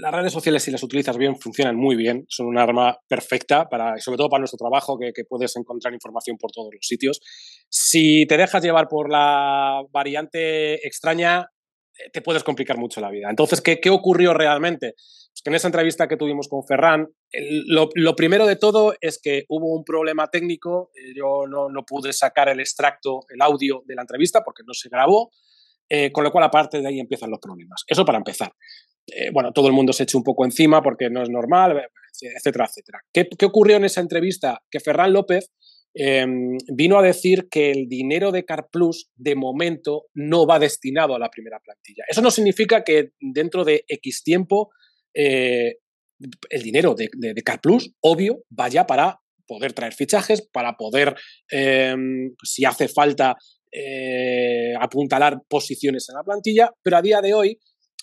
[0.00, 2.24] las redes sociales, si las utilizas bien, funcionan muy bien.
[2.28, 6.50] Son un arma perfecta, para, sobre todo para nuestro trabajo, que, puedes encontrar información por
[6.50, 7.20] todos los sitios.
[7.68, 11.50] Si te dejas llevar por la variante extraña,
[12.12, 13.28] te puedes complicar mucho la vida.
[13.30, 14.94] Entonces, ¿qué, qué ocurrió realmente?
[14.96, 17.06] Pues que en esa entrevista que tuvimos con Ferran,
[17.66, 20.90] lo, lo, primero de todo es que hubo un problema técnico.
[20.94, 24.74] Eh, yo no, no, pude sacar el extracto, el audio de la entrevista porque no
[24.74, 25.30] se grabó.
[25.88, 27.82] Eh, con lo cual, aparte de ahí empiezan los problemas.
[27.86, 28.52] Eso para empezar.
[29.06, 31.82] Eh, bueno, todo el mundo se echó un poco encima porque no es normal,
[32.36, 33.00] etcétera, etcétera.
[33.12, 34.62] ¿Qué, ocurrió en esa entrevista?
[34.70, 35.50] Que Ferran López
[35.94, 41.18] em, vino a decir que el dinero de CarPlus de momento no va destinado a
[41.18, 42.04] la primera plantilla.
[42.08, 44.70] Eso no significa que dentro de X tiempo
[45.12, 51.14] el dinero de, de, CarPlus, obvio, vaya para poder traer fichajes, para poder,
[51.50, 53.36] em, si hace falta,
[53.72, 57.58] eh, apuntalar posiciones en la plantilla, pero a día de hoy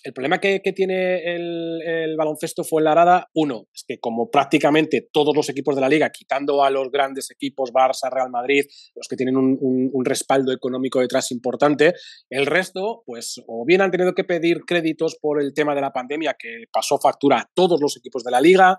[0.08, 5.36] el problema que, tiene el, baloncesto fue la arada, uno, es que como prácticamente todos
[5.36, 9.16] los equipos de la liga, quitando a los grandes equipos, Barça, Real Madrid, los que
[9.16, 11.92] tienen un, respaldo económico detrás importante,
[12.30, 15.92] el resto, pues o bien han tenido que pedir créditos por el tema de la
[15.92, 18.78] pandemia que pasó factura a todos los equipos de la liga,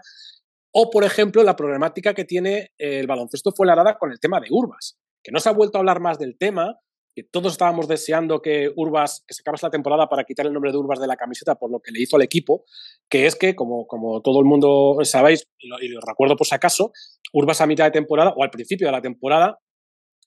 [0.71, 4.39] o por ejemplo la problemática que tiene el baloncesto fue la arada con el tema
[4.39, 6.79] de Urbas que no se ha vuelto a hablar más del tema,
[7.15, 10.71] que todos estábamos deseando que Urbas, que se acabase la temporada para quitar el nombre
[10.71, 12.65] de Urbas de la camiseta por lo que le hizo al equipo,
[13.09, 16.91] que es que, como, como todo el mundo sabéis, y lo, recuerdo por si acaso,
[17.33, 19.59] Urbas a mitad de temporada o al principio de la temporada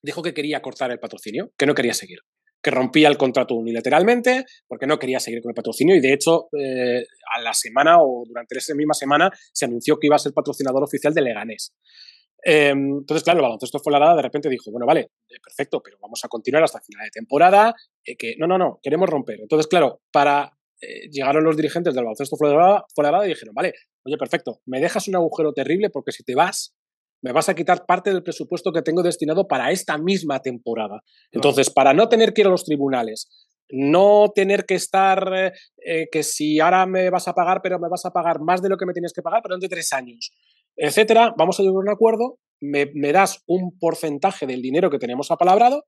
[0.03, 2.19] dijo que quería cortar el patrocinio, que no quería seguir
[2.63, 6.49] que rompía el contrato unilateralmente porque no quería seguir con el patrocinio y de hecho
[6.57, 10.33] eh, a la semana o durante esa misma semana se anunció que iba a ser
[10.33, 11.75] patrocinador oficial de Leganés.
[12.45, 15.97] Em, entonces, claro, el baloncesto fue la de repente dijo, bueno, vale, eh, perfecto, pero
[16.01, 17.75] vamos a continuar hasta final de temporada,
[18.05, 19.41] eh, que no, no, no, queremos romper.
[19.41, 23.75] Entonces, claro, para eh, llegaron los dirigentes del baloncesto fue la y dijeron, vale,
[24.05, 26.75] oye, perfecto, me dejas un agujero terrible porque si te vas,
[27.23, 31.03] me vas a quitar parte del presupuesto que tengo destinado para esta misma temporada.
[31.31, 33.29] Entonces, para no tener que ir a los tribunales,
[33.71, 35.53] no tener que estar,
[36.11, 38.77] que si ahora me vas a pagar, pero me vas a pagar más de lo
[38.77, 40.33] que me tienes que pagar, pero de tres años
[40.77, 45.31] etcétera, vamos a llegar a un acuerdo, me, das un porcentaje del dinero que tenemos
[45.31, 45.85] apalabrado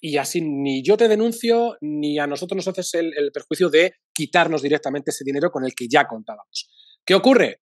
[0.00, 4.62] y así ni yo te denuncio ni a nosotros nos haces el, perjuicio de quitarnos
[4.62, 6.68] directamente ese dinero con el que ya contábamos.
[7.04, 7.60] ¿Qué ocurre?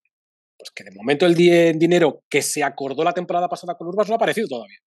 [0.59, 4.15] Pues que de momento el dinero que se acordó la temporada pasada con Urbas no
[4.15, 4.79] ha aparecido todavía.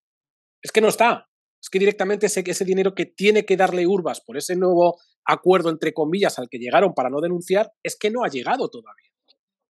[0.62, 1.28] Es que no está.
[1.62, 5.70] Es que directamente ese, ese dinero que tiene que darle Urbas por ese nuevo acuerdo,
[5.70, 9.13] entre comillas, al que llegaron para no denunciar, es que no ha llegado todavía.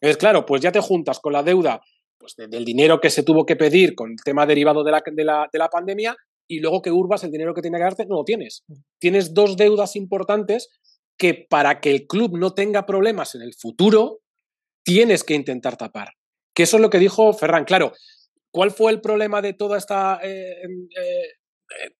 [0.00, 1.80] Entonces, claro, pues ya te juntas con la deuda
[2.18, 5.24] pues, del dinero que se tuvo que pedir con el tema derivado de la, de
[5.24, 6.16] la, de la pandemia
[6.48, 8.64] y luego que Urbas el dinero que tiene que darte no lo tienes.
[8.98, 10.68] Tienes dos deudas importantes
[11.18, 14.20] que para que el club no tenga problemas en el futuro,
[14.84, 16.12] tienes que intentar tapar.
[16.54, 17.64] Que eso es lo que dijo Ferran.
[17.64, 17.92] Claro,
[18.50, 20.20] ¿cuál fue el problema de toda esta...
[20.22, 21.90] Eh, em, eh, eh,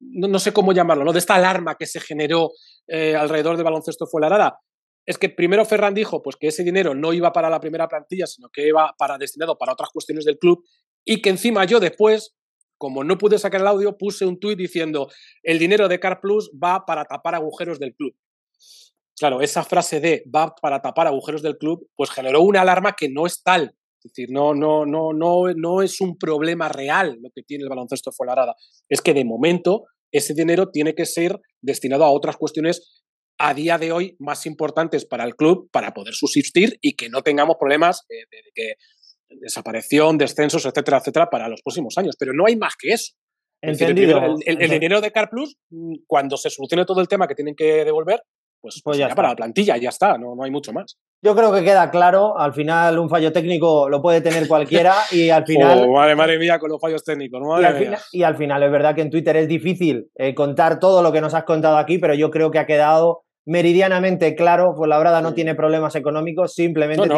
[0.00, 1.12] no, sé cómo llamarlo, ¿no?
[1.12, 2.52] De esta alarma que se generó
[2.88, 4.28] alrededor de baloncesto fue la
[5.08, 8.26] es que primero Ferran dijo pues, que ese dinero no iba para la primera plantilla,
[8.26, 10.62] sino que iba para destinado para otras cuestiones del club
[11.02, 12.36] y que encima yo después,
[12.76, 15.08] como no pude sacar el audio, puse un tuit diciendo
[15.42, 18.14] el dinero de Car Plus va para tapar agujeros del club.
[19.18, 23.08] Claro, esa frase de va para tapar agujeros del club, pues generó una alarma que
[23.08, 23.74] no es tal.
[24.04, 27.70] Es decir, no, no, no, no, no es un problema real lo que tiene el
[27.70, 28.56] baloncesto Fuenlabrada.
[28.90, 33.02] Es que de momento ese dinero tiene que ser destinado a otras cuestiones
[33.38, 37.22] a día de hoy más importantes para el club para poder subsistir y que no
[37.22, 38.24] tengamos problemas de,
[38.54, 38.74] que
[39.40, 42.16] desaparición, descensos, etcétera, etcétera, para los próximos años.
[42.18, 43.14] Pero no hay más que eso.
[43.60, 44.36] Entendido.
[44.44, 47.84] el, dinero de Car Plus, mm, cuando se solucione todo el tema que tienen que
[47.84, 48.22] devolver,
[48.60, 50.98] pues, pues ya para la plantilla, ya está, no, no hay mucho más.
[51.22, 55.30] Yo creo que queda claro, al final un fallo técnico lo puede tener cualquiera y
[55.30, 55.86] al final...
[55.88, 58.94] Oh, madre, mía, con los fallos técnicos, y, al final, y, al final, es verdad
[58.94, 62.14] que en Twitter es difícil eh, contar todo lo que nos has contado aquí, pero
[62.14, 67.08] yo creo que ha quedado meridianamente claro, pues la verdad no tiene problemas económicos, simplemente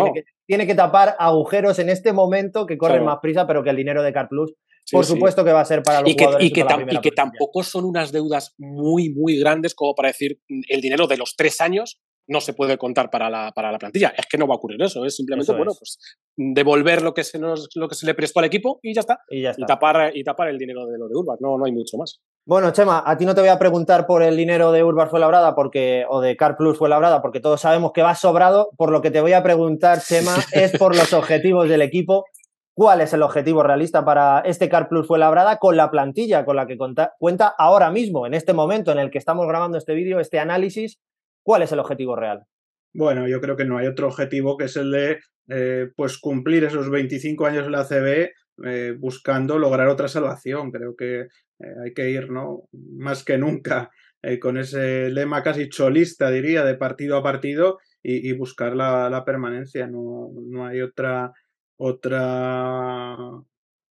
[0.47, 4.03] Tiene, que, tapar agujeros en este momento que corren más prisa, pero que el dinero
[4.05, 4.55] de CarPlus,
[4.93, 6.47] por supuesto que va a ser para los y jugadores.
[6.47, 10.81] y que, y que tampoco son unas deudas muy, muy grandes como para decir el
[10.81, 12.01] dinero de los tres años
[12.31, 14.15] no se puede contar para la, para la plantilla.
[14.17, 15.99] Es que no va a ocurrir eso, es simplemente, bueno, pues
[16.37, 19.21] devolver lo que, se nos, lo que se le prestó al equipo y ya está.
[19.29, 19.63] Y, ya está.
[19.63, 22.21] y tapar, y tapar el dinero de lo de Urbas, no, no hay mucho más.
[22.47, 25.19] Bueno, Chema, a ti no te voy a preguntar por el dinero de Urbas fue
[25.19, 28.71] labrada porque, o de Car Plus fue labrada, porque todos sabemos que va sobrado.
[28.77, 32.25] Por lo que te voy a preguntar, Chema, es por los objetivos del equipo.
[32.75, 36.55] ¿Cuál es el objetivo realista para este Car Plus fue labrada con la plantilla con
[36.55, 40.21] la que cuenta ahora mismo, en este momento en el que estamos grabando este vídeo,
[40.21, 41.01] este análisis?
[41.43, 42.45] ¿Cuál es el objetivo real?
[42.93, 46.65] Bueno, yo creo que no hay otro objetivo que es el de eh, pues cumplir
[46.65, 48.31] esos 25 años en la CB
[48.65, 50.71] eh, buscando lograr otra salvación.
[50.71, 52.65] Creo que eh, hay que ir ¿no?
[52.73, 53.91] más que nunca
[54.43, 59.87] con ese lema casi cholista, diría, de partido a partido y, buscar la, la permanencia.
[59.87, 61.33] No, no, hay otra,
[61.79, 63.17] otra,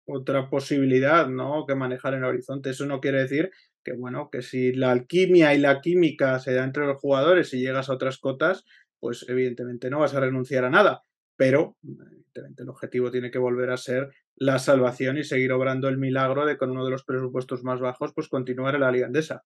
[0.05, 1.65] otra posibilidad ¿no?
[1.65, 2.71] que manejar en el horizonte.
[2.71, 3.53] Eso no quiere decir
[3.87, 7.61] que bueno, que si la alquimia y la química se da entre los jugadores y
[7.61, 8.65] llegas a otras cotas,
[8.99, 11.03] pues evidentemente no vas a renunciar a nada.
[11.37, 15.99] Pero evidentemente el objetivo tiene que volver a ser la salvación y seguir obrando el
[15.99, 19.45] milagro de con uno de los presupuestos más bajos, pues continuar en la Liga Andesa.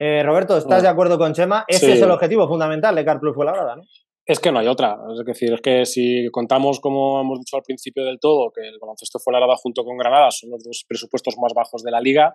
[0.00, 1.64] Eh, Roberto, ¿estás de acuerdo con Chema?
[1.68, 3.82] Ese es el objetivo fundamental de CarPlus Fuenlabrada, ¿no?
[4.26, 4.96] Es que no hay otra.
[5.12, 8.78] Es decir, es que si contamos, como hemos dicho al principio del todo, que el
[8.80, 12.34] baloncesto Fuenlabrada junto con Granada son los dos presupuestos más bajos de la liga,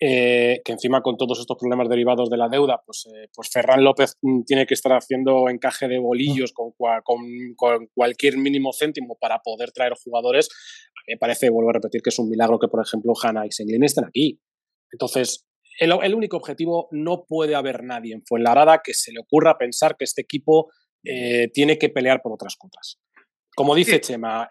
[0.00, 3.84] eh, que encima con todos estos problemas derivados de la deuda, pues, eh, pues Ferran
[3.84, 6.72] López mm, tiene que estar haciendo encaje de bolillos con,
[7.04, 10.48] con, cualquier mínimo céntimo para poder traer jugadores.
[10.50, 13.46] A mí me parece, vuelvo a repetir, que es un milagro que, por ejemplo, Hanna
[13.46, 14.40] y Senglin estén aquí.
[14.90, 15.46] Entonces,
[15.78, 19.96] el, el, único objetivo, no puede haber nadie en Fuenlabrada que se le ocurra pensar
[19.96, 20.72] que este equipo
[21.04, 22.98] eh, tiene que pelear por otras cosas.
[23.54, 24.48] Como dice Chema,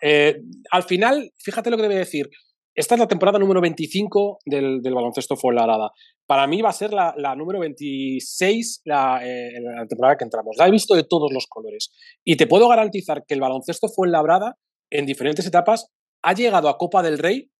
[0.71, 2.29] al final, fíjate lo que debe decir,
[2.75, 5.91] esta es la temporada número 25 del, del baloncesto Fuenlabrada.
[6.25, 10.55] Para mí va a ser la, número 26 la, eh, la, temporada que entramos.
[10.57, 11.91] La he visto de todos los colores.
[12.23, 14.57] Y te puedo garantizar que el baloncesto Fuenlabrada,
[14.89, 15.91] en diferentes etapas,
[16.23, 17.51] ha llegado a Copa del Rey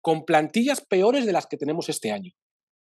[0.00, 2.32] con plantillas peores de las que tenemos este año.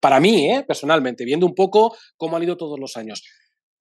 [0.00, 0.64] Para mí, ¿eh?
[0.66, 3.24] personalmente, viendo un poco cómo han ido todos los años.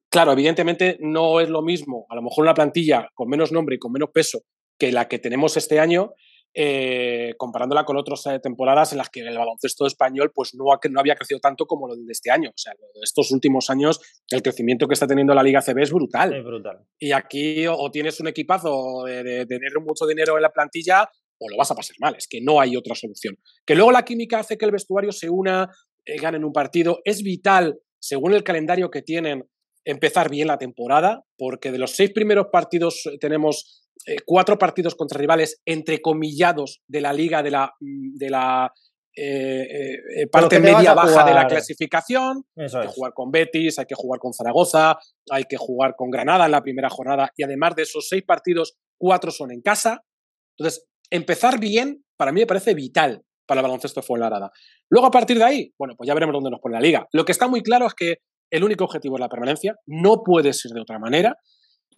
[0.10, 3.80] Claro, evidentemente no es lo mismo, a lo mejor una plantilla con menos nombre y
[3.80, 4.40] con menos peso
[4.80, 6.14] que la que tenemos este año,
[6.54, 11.00] eh, comparándola con otras eh, temporadas en las que el baloncesto español pues no, no
[11.00, 12.50] había crecido tanto como lo de este año.
[12.50, 14.00] O sea, de estos últimos años,
[14.32, 16.34] el crecimiento que está teniendo la Liga CB es brutal.
[16.36, 16.80] Es brutal.
[17.00, 21.08] Y aquí o, tienes un equipazo de, tener mucho dinero en la plantilla
[21.40, 22.16] o lo vas a pasar mal.
[22.18, 23.38] Es que no hay otra solución.
[23.66, 25.70] Que luego la química hace que el vestuario se una,
[26.06, 27.02] eh, ganen un partido.
[27.06, 29.48] Es vital, según el calendario que tienen,
[29.86, 35.20] empezar bien la temporada, porque de los seis primeros partidos tenemos eh, cuatro partidos contra
[35.20, 38.72] rivales entrecomillados de la liga de la, mm, de la
[39.14, 42.46] eh, eh, parte media-baja de la clasificación.
[42.56, 44.98] hay que jugar con Betis, hay que jugar con Zaragoza,
[45.30, 48.78] hay que jugar con Granada en la primera jornada y además de esos seis partidos,
[48.98, 50.04] cuatro son en casa.
[50.58, 53.24] Entonces, empezar bien para mí me parece vital.
[53.46, 54.52] para el baloncesto fue la arada.
[54.90, 57.08] Luego, a partir de ahí, bueno, pues ya veremos dónde nos pone la liga.
[57.14, 58.18] Lo que está muy claro es que
[58.52, 61.38] el único objetivo es la permanencia, no puede ser de otra manera.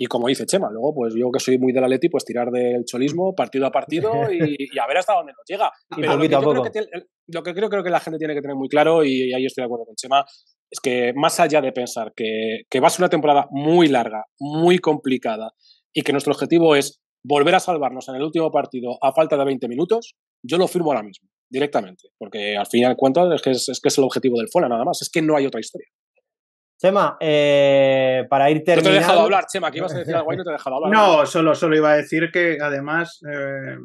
[0.02, 2.86] Y como dice Chema, luego, pues yo que soy muy del Atleti, pues tirar del
[2.86, 5.70] cholismo partido a partido y, a ver hasta dónde nos llega.
[5.93, 6.22] Pero lo
[6.64, 9.34] que, creo que, lo que creo, que la gente tiene que tener muy claro, y
[9.34, 10.24] ahí estoy de acuerdo con Chema,
[10.72, 14.24] es que más allá de pensar que, que va a ser una temporada muy larga,
[14.39, 15.52] muy complicada,
[15.93, 19.43] y que nuestro objetivo es volver a salvarnos en el último partido a falta de
[19.43, 23.41] 20 minutos, yo lo firmo ahora mismo, directamente, porque al fin y al cabo es
[23.41, 25.60] que es, que es el objetivo del FOLA nada más, es que no hay otra
[25.60, 25.88] historia.
[26.80, 28.89] Chema, eh, para ir terminando...
[28.89, 30.53] No te he dejado hablar, Chema, que ibas a decir algo y no te he
[30.53, 30.91] dejado hablar.
[30.91, 33.75] No, solo, solo iba a decir que además, eh,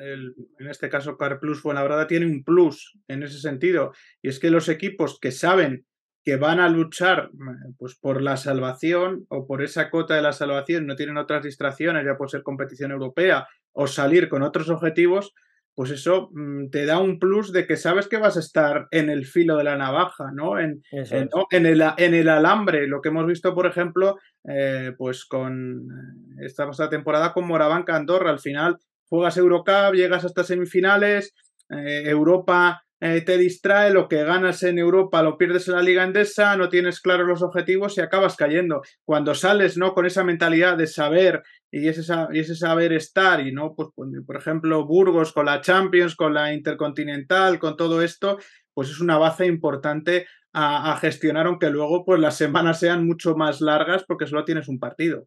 [0.00, 4.50] en este caso Car Plus Fuenlabrada tiene un plus en ese sentido, y es que
[4.50, 5.84] los equipos que saben
[6.24, 7.30] que van a luchar
[7.76, 12.04] pues, por la salvación o por esa cota de la salvación, no tienen otras distracciones,
[12.06, 15.34] ya puede ser competición europea o salir con otros objetivos,
[15.78, 19.10] pues eso mm, te da un plus de que sabes que vas a estar en
[19.10, 20.58] el filo de la navaja, ¿no?
[20.58, 24.18] En, en, el, en el, alambre, lo que hemos visto, por ejemplo,
[24.48, 30.24] eh, pues con eh, esta pasada temporada con Morabanca Andorra, al final juegas Eurocup, llegas
[30.24, 31.32] hasta semifinales,
[31.70, 36.56] eh, Europa te distrae, lo que ganas en Europa lo pierdes en la Liga Endesa,
[36.56, 38.82] no tienes claros los objetivos y acabas cayendo.
[39.04, 39.94] Cuando sales, ¿no?
[39.94, 44.10] Con esa mentalidad de saber y ese, y ese saber estar y no, pues, pues,
[44.26, 48.38] por ejemplo, Burgos con la Champions, con la Intercontinental, con todo esto,
[48.74, 53.60] pues es una base importante a, gestionar, aunque luego pues las semanas sean mucho más
[53.60, 55.26] largas porque solo tienes un partido.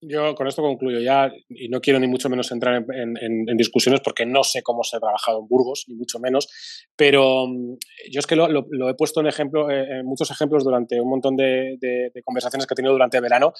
[0.00, 4.26] Yo con esto concluyo ya y no quiero ni mucho menos entrar en, discusiones porque
[4.26, 6.48] no sé cómo se ha trabajado en Burgos, ni mucho menos,
[6.96, 7.76] pero mm,
[8.10, 11.36] yo es que lo, he puesto en, ejemplo, eh, en muchos ejemplos durante un montón
[11.36, 11.78] de,
[12.24, 13.52] conversaciones que he tenido durante el verano.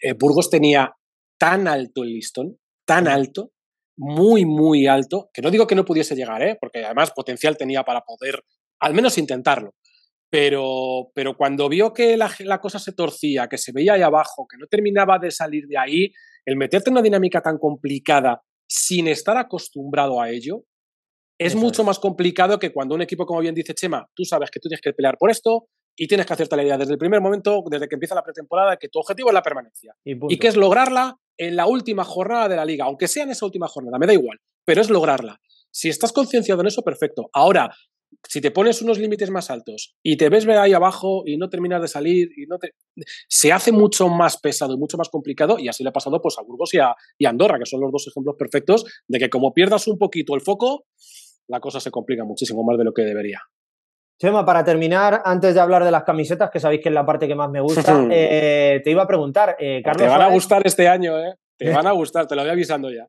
[0.00, 0.94] Eh, Burgos tenía
[1.38, 3.52] tan alto el listón, tan alto,
[3.96, 6.56] muy, muy alto, que no digo que no pudiese llegar, ¿eh?
[6.60, 8.42] porque además potencial tenía para poder
[8.80, 9.74] al menos intentarlo.
[10.32, 14.56] Pero, pero cuando vio que la, cosa se torcía, que se veía ahí abajo, que
[14.56, 16.10] no terminaba de salir de ahí,
[16.46, 20.64] el meterte en una dinámica tan complicada sin estar acostumbrado a ello,
[21.38, 24.58] es mucho más complicado que cuando un equipo, como bien dice Chema, tú sabes que
[24.58, 27.20] tú tienes que pelear por esto, y tienes que hacerte la idea desde el primer
[27.20, 29.94] momento, desde que empieza la pretemporada, que tu objetivo es la permanencia.
[30.04, 33.44] Y, que es lograrla en la última jornada de la liga, aunque sea en esa
[33.44, 35.38] última jornada, me da igual, pero es lograrla.
[35.70, 37.28] Si estás concienciado en eso, perfecto.
[37.32, 37.74] Ahora,
[38.28, 41.82] si te pones unos límites más altos y te ves ahí abajo y no terminas
[41.82, 42.72] de salir y no te...
[43.28, 46.38] se hace mucho más pesado y mucho más complicado y así le ha pasado pues
[46.38, 49.28] a Burgos y a, y a Andorra, que son los dos ejemplos perfectos de que
[49.28, 50.86] como pierdas un poquito el foco,
[51.48, 53.40] la cosa se complica muchísimo más de lo que debería.
[54.20, 57.26] Chema, para terminar, antes de hablar de las camisetas, que sabéis que es la parte
[57.26, 60.02] que más me gusta, eh, te iba a preguntar, eh, Carlos.
[60.02, 61.34] Te van a gustar este año, ¿eh?
[61.58, 63.06] Te van a gustar, te lo voy avisando ya.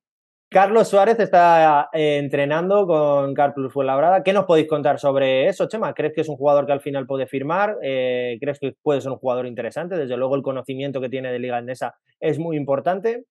[0.54, 4.24] Carlos Suárez está eh, entrenando con Carplus Fuenlabrada.
[4.24, 5.94] ¿Qué nos podéis contar sobre eso, Chema?
[5.94, 7.78] ¿Crees que es un jugador que al final puede firmar?
[7.82, 9.98] ¿Crees que puede ser un jugador interesante?
[9.98, 13.26] Desde luego, el conocimiento que tiene de Liga Endesa es muy importante.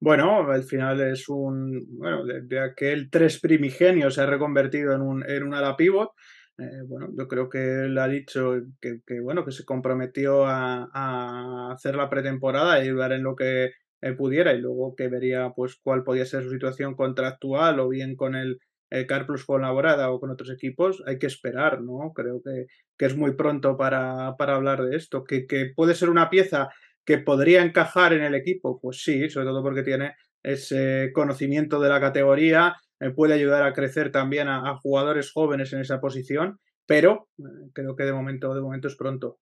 [0.00, 1.86] Bueno, al final es un.
[1.96, 6.10] Bueno, de, aquel tres primigenio se ha reconvertido en un, en un ala pivot.
[6.58, 11.96] Eh, bueno, yo creo que él ha dicho que, bueno, que se comprometió a, hacer
[11.96, 13.72] la pretemporada y ayudar en lo que
[14.12, 18.34] pudiera y luego que vería pues cuál podía ser su situación contractual o bien con
[18.34, 18.58] el
[18.90, 22.12] eh, Carplus colaborada o con otros equipos, hay que esperar, ¿no?
[22.14, 22.66] Creo que,
[22.98, 25.24] que es muy pronto para, para hablar de esto.
[25.24, 26.68] Que, que puede ser una pieza
[27.04, 31.88] que podría encajar en el equipo, pues sí, sobre todo porque tiene ese conocimiento de
[31.88, 37.28] la categoría, eh, puede ayudar a crecer también a, jugadores jóvenes en esa posición, pero
[37.38, 37.42] eh,
[37.72, 39.38] creo que de momento, de momento es pronto.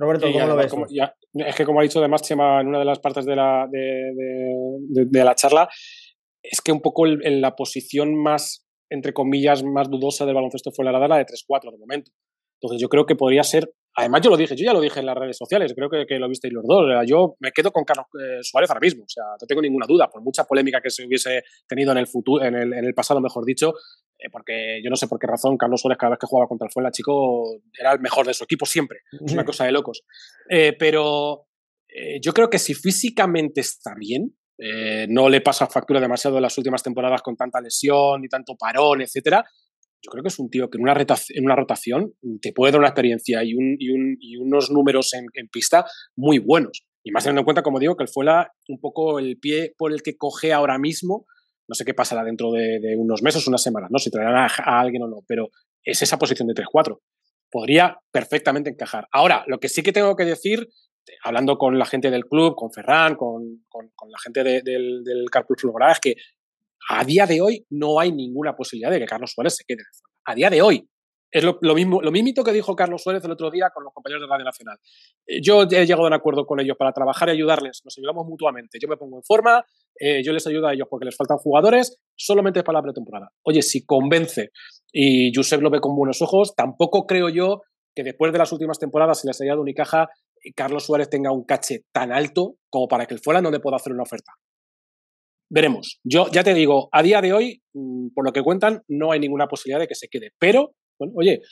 [0.00, 0.72] Roberto, ¿cómo lo ves?
[1.34, 5.24] es que como ha dicho además Chema en una de las partes de la, de,
[5.24, 5.68] la charla,
[6.42, 10.86] es que un poco en la posición más, entre comillas, más dudosa del baloncesto fue
[10.86, 12.10] la la de 3-4 de momento.
[12.60, 15.06] Entonces yo creo que podría ser Además, yo lo dije, yo ya lo dije en
[15.06, 16.86] las redes sociales, creo que, lo visteis los dos.
[17.06, 20.08] Yo me quedo con Carlos eh, Suárez ahora mismo, o sea, no tengo ninguna duda,
[20.08, 23.20] por mucha polémica que se hubiese tenido en el futuro, en el, en el pasado,
[23.20, 23.74] mejor dicho,
[24.18, 26.66] eh, porque yo no sé por qué razón Carlos Suárez cada vez que jugaba contra
[26.66, 29.00] el Fuenla, chico, era el mejor de su equipo siempre.
[29.24, 30.02] Es una cosa de locos.
[30.48, 31.46] Eh, pero
[32.22, 34.36] yo creo que si físicamente está bien,
[35.08, 39.00] no le pasa factura demasiado en las últimas temporadas con tanta lesión y tanto parón,
[39.00, 39.44] etcétera
[40.02, 42.80] yo creo que es un tío que en una, en una rotación te puede dar
[42.80, 45.84] una experiencia y, un, y, un, y unos números en, pista
[46.16, 46.86] muy buenos.
[47.02, 49.74] Y más teniendo en cuenta, como digo, que él fue la, un poco el pie
[49.76, 51.26] por el que coge ahora mismo.
[51.68, 53.98] No sé qué pasará dentro de, unos meses, unas semanas, ¿no?
[53.98, 55.50] Si traerán a, alguien o no, pero
[55.84, 56.98] es esa posición de 3-4.
[57.50, 59.06] Podría perfectamente encajar.
[59.12, 60.68] Ahora, lo que sí que tengo que decir,
[61.22, 65.30] hablando con la gente del club, con Ferran, con, con, con la gente del, del
[65.30, 65.56] Carpool
[65.90, 66.16] es que
[66.88, 69.82] A día de hoy no hay ninguna posibilidad de que Carlos Suárez se quede.
[70.24, 70.86] A día de hoy.
[71.32, 74.22] Es lo, mismo, lo mismo que dijo Carlos Suárez el otro día con los compañeros
[74.22, 74.78] de Radio Nacional.
[75.24, 77.82] Eh, yo he llegado a un acuerdo con ellos para trabajar y ayudarles.
[77.84, 78.78] Nos ayudamos mutuamente.
[78.82, 79.64] Yo me pongo en forma,
[80.00, 83.30] eh, yo les ayudo a ellos porque les faltan jugadores, solamente para la pretemporada.
[83.44, 84.50] Oye, si convence
[84.92, 87.60] y Josep lo ve con buenos ojos, tampoco creo yo
[87.94, 90.08] que después de las últimas temporadas se les haya dado Unicaja
[90.54, 93.76] Carlos Suárez tenga un caché tan alto como para que el fuera no le pueda
[93.76, 94.32] hacer una oferta.
[95.50, 95.98] Veremos.
[96.04, 99.18] Yo ya te digo, a día de hoy, mm, por lo que cuentan, no hay
[99.18, 100.30] ninguna posibilidad de que se quede.
[100.38, 101.42] Pero, bueno, oye,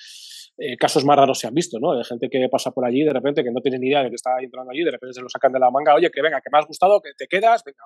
[0.56, 1.96] eh, casos más raros se han visto, ¿no?
[1.96, 4.14] De gente que pasa por allí de repente que no tiene ni idea de que
[4.14, 6.50] está entrando allí, de repente se lo sacan de la manga, oye, que venga, que
[6.52, 7.84] me has gustado, que te quedas, venga,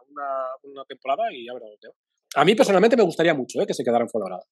[0.64, 1.78] una, temporada y ya veremos.
[2.34, 3.66] A mí personalmente me gustaría mucho ¿eh?
[3.66, 4.42] que se quedara en Fuenlabrada.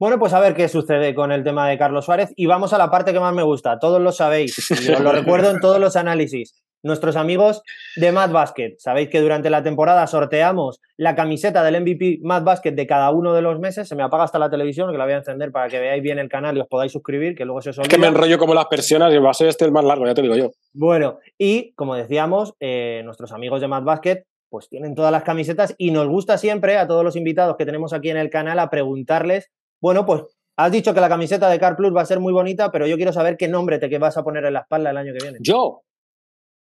[0.00, 2.78] Bueno, pues a ver qué sucede con el tema de Carlos Suárez y vamos a
[2.78, 3.78] la parte que más me gusta.
[3.78, 6.62] Todos lo sabéis, y os lo recuerdo en todos los análisis.
[6.82, 7.62] Nuestros amigos
[7.96, 8.74] de Mad Basket.
[8.78, 13.34] Sabéis que durante la temporada sorteamos la camiseta del MVP Mad Basket de cada uno
[13.34, 13.88] de los meses.
[13.88, 16.18] Se me apaga hasta la televisión, que la voy a encender para que veáis bien
[16.18, 17.88] el canal y os podáis suscribir, que luego se os olvida.
[17.88, 20.06] Es que me enrollo como las persianas y va a ser este el más largo,
[20.06, 20.50] ya te digo yo.
[20.72, 25.76] Bueno, y como decíamos, eh, nuestros amigos de Mad Basket pues tienen todas las camisetas
[25.78, 28.68] y nos gusta siempre a todos los invitados que tenemos aquí en el canal a
[28.68, 30.22] preguntarles bueno, pues
[30.56, 32.96] has dicho que la camiseta de Car Plus va a ser muy bonita, pero yo
[32.96, 35.38] quiero saber qué nombre te vas a poner en la espalda el año que viene.
[35.40, 35.82] ¿Yo?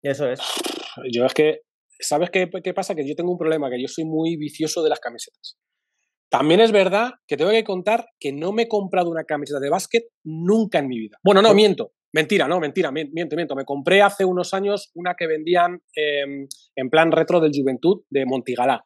[0.03, 0.39] Eso es.
[1.11, 1.61] Yo es que,
[1.99, 2.93] ¿sabes qué, qué pasa?
[2.93, 5.57] Que yo tengo un problema, que yo soy muy vicioso de las camisetas.
[6.29, 9.69] También es verdad que tengo que contar que no me he comprado una camiseta de
[9.69, 11.17] básquet nunca en mi vida.
[11.23, 11.93] Bueno, no, miento.
[12.11, 13.55] Mentira, no, mentira, miento, miento.
[13.55, 18.25] Me compré hace unos años una que vendían em, en plan retro del Juventud de
[18.25, 18.83] Montigalá.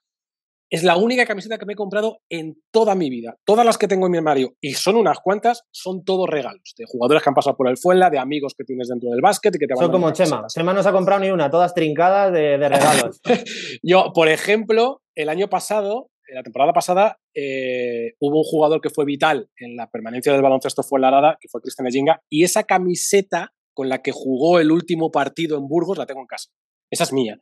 [0.70, 3.38] Es la única camiseta que me he comprado en toda mi vida.
[3.45, 6.74] Todas las que tengo en mi armario, y son unas cuantas, son todos regalos.
[6.78, 9.55] De jugadores que han pasado por el Fuenla, de amigos que tienes dentro del básquet
[9.55, 10.45] y que te Son como Chema.
[10.47, 13.22] Chema no se ha comprado ni una, todas trincadas de, regalos.
[13.82, 18.89] Yo, por ejemplo, el año pasado, en la temporada pasada, eh, hubo un jugador que
[18.89, 23.53] fue vital en la permanencia del baloncesto Fuenlabrada, que fue Cristian Eginga, y esa camiseta
[23.74, 26.49] con la que jugó el último partido en Burgos la tengo en casa.
[26.89, 27.39] Esa es mía.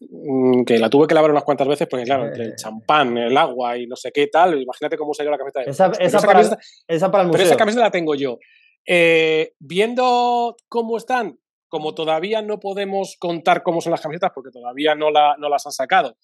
[0.00, 3.36] Mm, que la tuve que lavar unas cuantas veces, porque claro, entre el champán, el
[3.36, 5.62] agua y no sé qué tal, imagínate cómo salió la camiseta.
[5.62, 6.58] Esa, esa, para, camiseta,
[6.88, 7.38] esa para el museo.
[7.38, 8.38] Pero esa camiseta la tengo yo.
[8.86, 14.94] Eh, viendo cómo están, como todavía no podemos contar cómo son las camisetas, porque todavía
[14.94, 16.16] no, la, no las han sacado,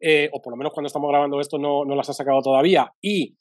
[0.00, 2.92] eh, o por lo menos cuando estamos grabando esto no, no las han sacado todavía,
[3.00, 3.36] y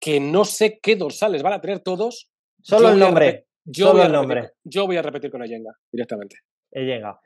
[0.00, 2.30] que no sé qué dorsales van a tener todos.
[2.62, 3.46] Solo el nombre.
[3.64, 4.52] Yo Solo el nombre.
[4.62, 6.36] Yo voy a repetir con Eyenga directamente.
[6.70, 7.18] Eyenga.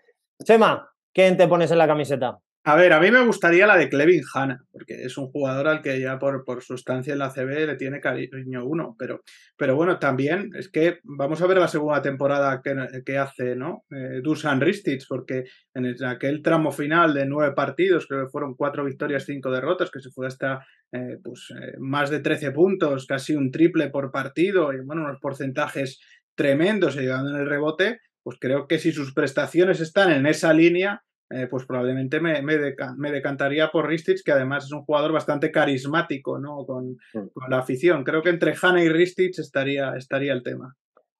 [0.45, 2.39] Chema, ¿Quién te pones en la camiseta?
[2.65, 5.81] A ver, a mí me gustaría la de Clevin Hanna, porque es un jugador al
[5.81, 8.95] que ya por, por su estancia en la CB le tiene cariño uno.
[8.99, 9.23] Pero,
[9.57, 13.85] pero bueno, también es que vamos a ver la segunda temporada que, hace, ¿no?
[13.91, 19.25] Eh, Dusan Ristich, porque en, aquel tramo final de nueve partidos, que fueron cuatro victorias,
[19.25, 23.51] cinco derrotas, que se fue hasta eh, pues, eh, más de 13 puntos, casi un
[23.51, 26.01] triple por partido, y bueno, unos porcentajes
[26.35, 31.03] tremendos llegando en el rebote, pues creo que si sus prestaciones están en esa línea,
[31.31, 36.39] eh, pues probablemente me, me, decantaría por Ristich, que además es un jugador bastante carismático
[36.39, 36.67] ¿no?
[36.67, 36.99] con,
[37.49, 38.05] la afición.
[38.05, 40.75] Creo que entre Hanna y Ristich estaría, estaría el tema.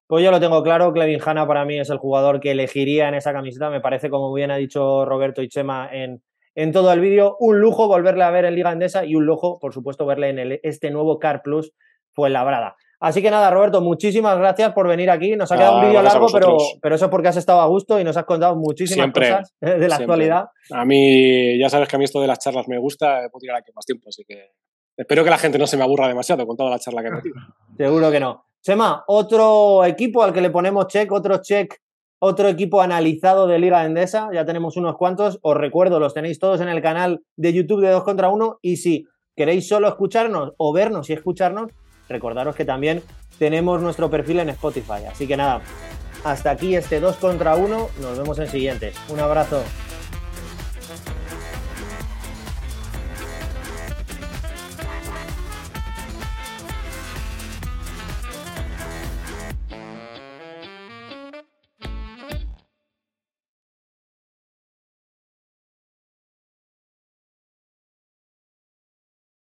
[0.07, 3.15] Pues yo lo tengo claro, Clevin Hanna para mí es el jugador que elegiría en
[3.15, 3.71] esa camiseta.
[3.71, 6.23] Me parece, como bien ha dicho Roberto y Chema en,
[6.55, 9.59] en todo el vídeo, un lujo volverle a ver en Liga Endesa y un lujo,
[9.59, 11.73] por supuesto, verle en el, este nuevo Car Plus
[12.13, 12.77] fue labrada.
[13.01, 15.37] Así que nada, Roberto, muchísimas gracias por venir aquí.
[15.37, 18.01] Nos ha quedado un vídeo largo, pero, pero eso es porque has estado a gusto
[18.01, 20.47] y nos has contado muchísimas cosas de la actualidad.
[20.73, 23.59] A mí, ya sabes que a mí esto de las charlas me gusta, puedo tirar
[23.59, 24.51] aquí más tiempo, así que
[24.97, 27.13] espero que la gente no se me aburra demasiado con toda la charla que he
[27.13, 27.37] metido.
[27.77, 28.47] Seguro que no.
[28.61, 31.77] Sema, otro equipo al que le ponemos check, otro check,
[32.19, 36.61] otro equipo analizado de Liga Endesa, ya tenemos unos cuantos, os recuerdo, los tenéis todos
[36.61, 40.73] en el canal de YouTube de 2 contra 1 y si queréis solo escucharnos o
[40.73, 41.71] vernos y escucharnos,
[42.09, 43.03] recordaros que también
[43.39, 45.05] tenemos nuestro perfil en Spotify.
[45.11, 45.61] Así que nada,
[46.25, 47.89] hasta aquí este 2 contra 1.
[48.01, 48.97] Nos vemos en siguientes.
[49.09, 49.63] Un abrazo.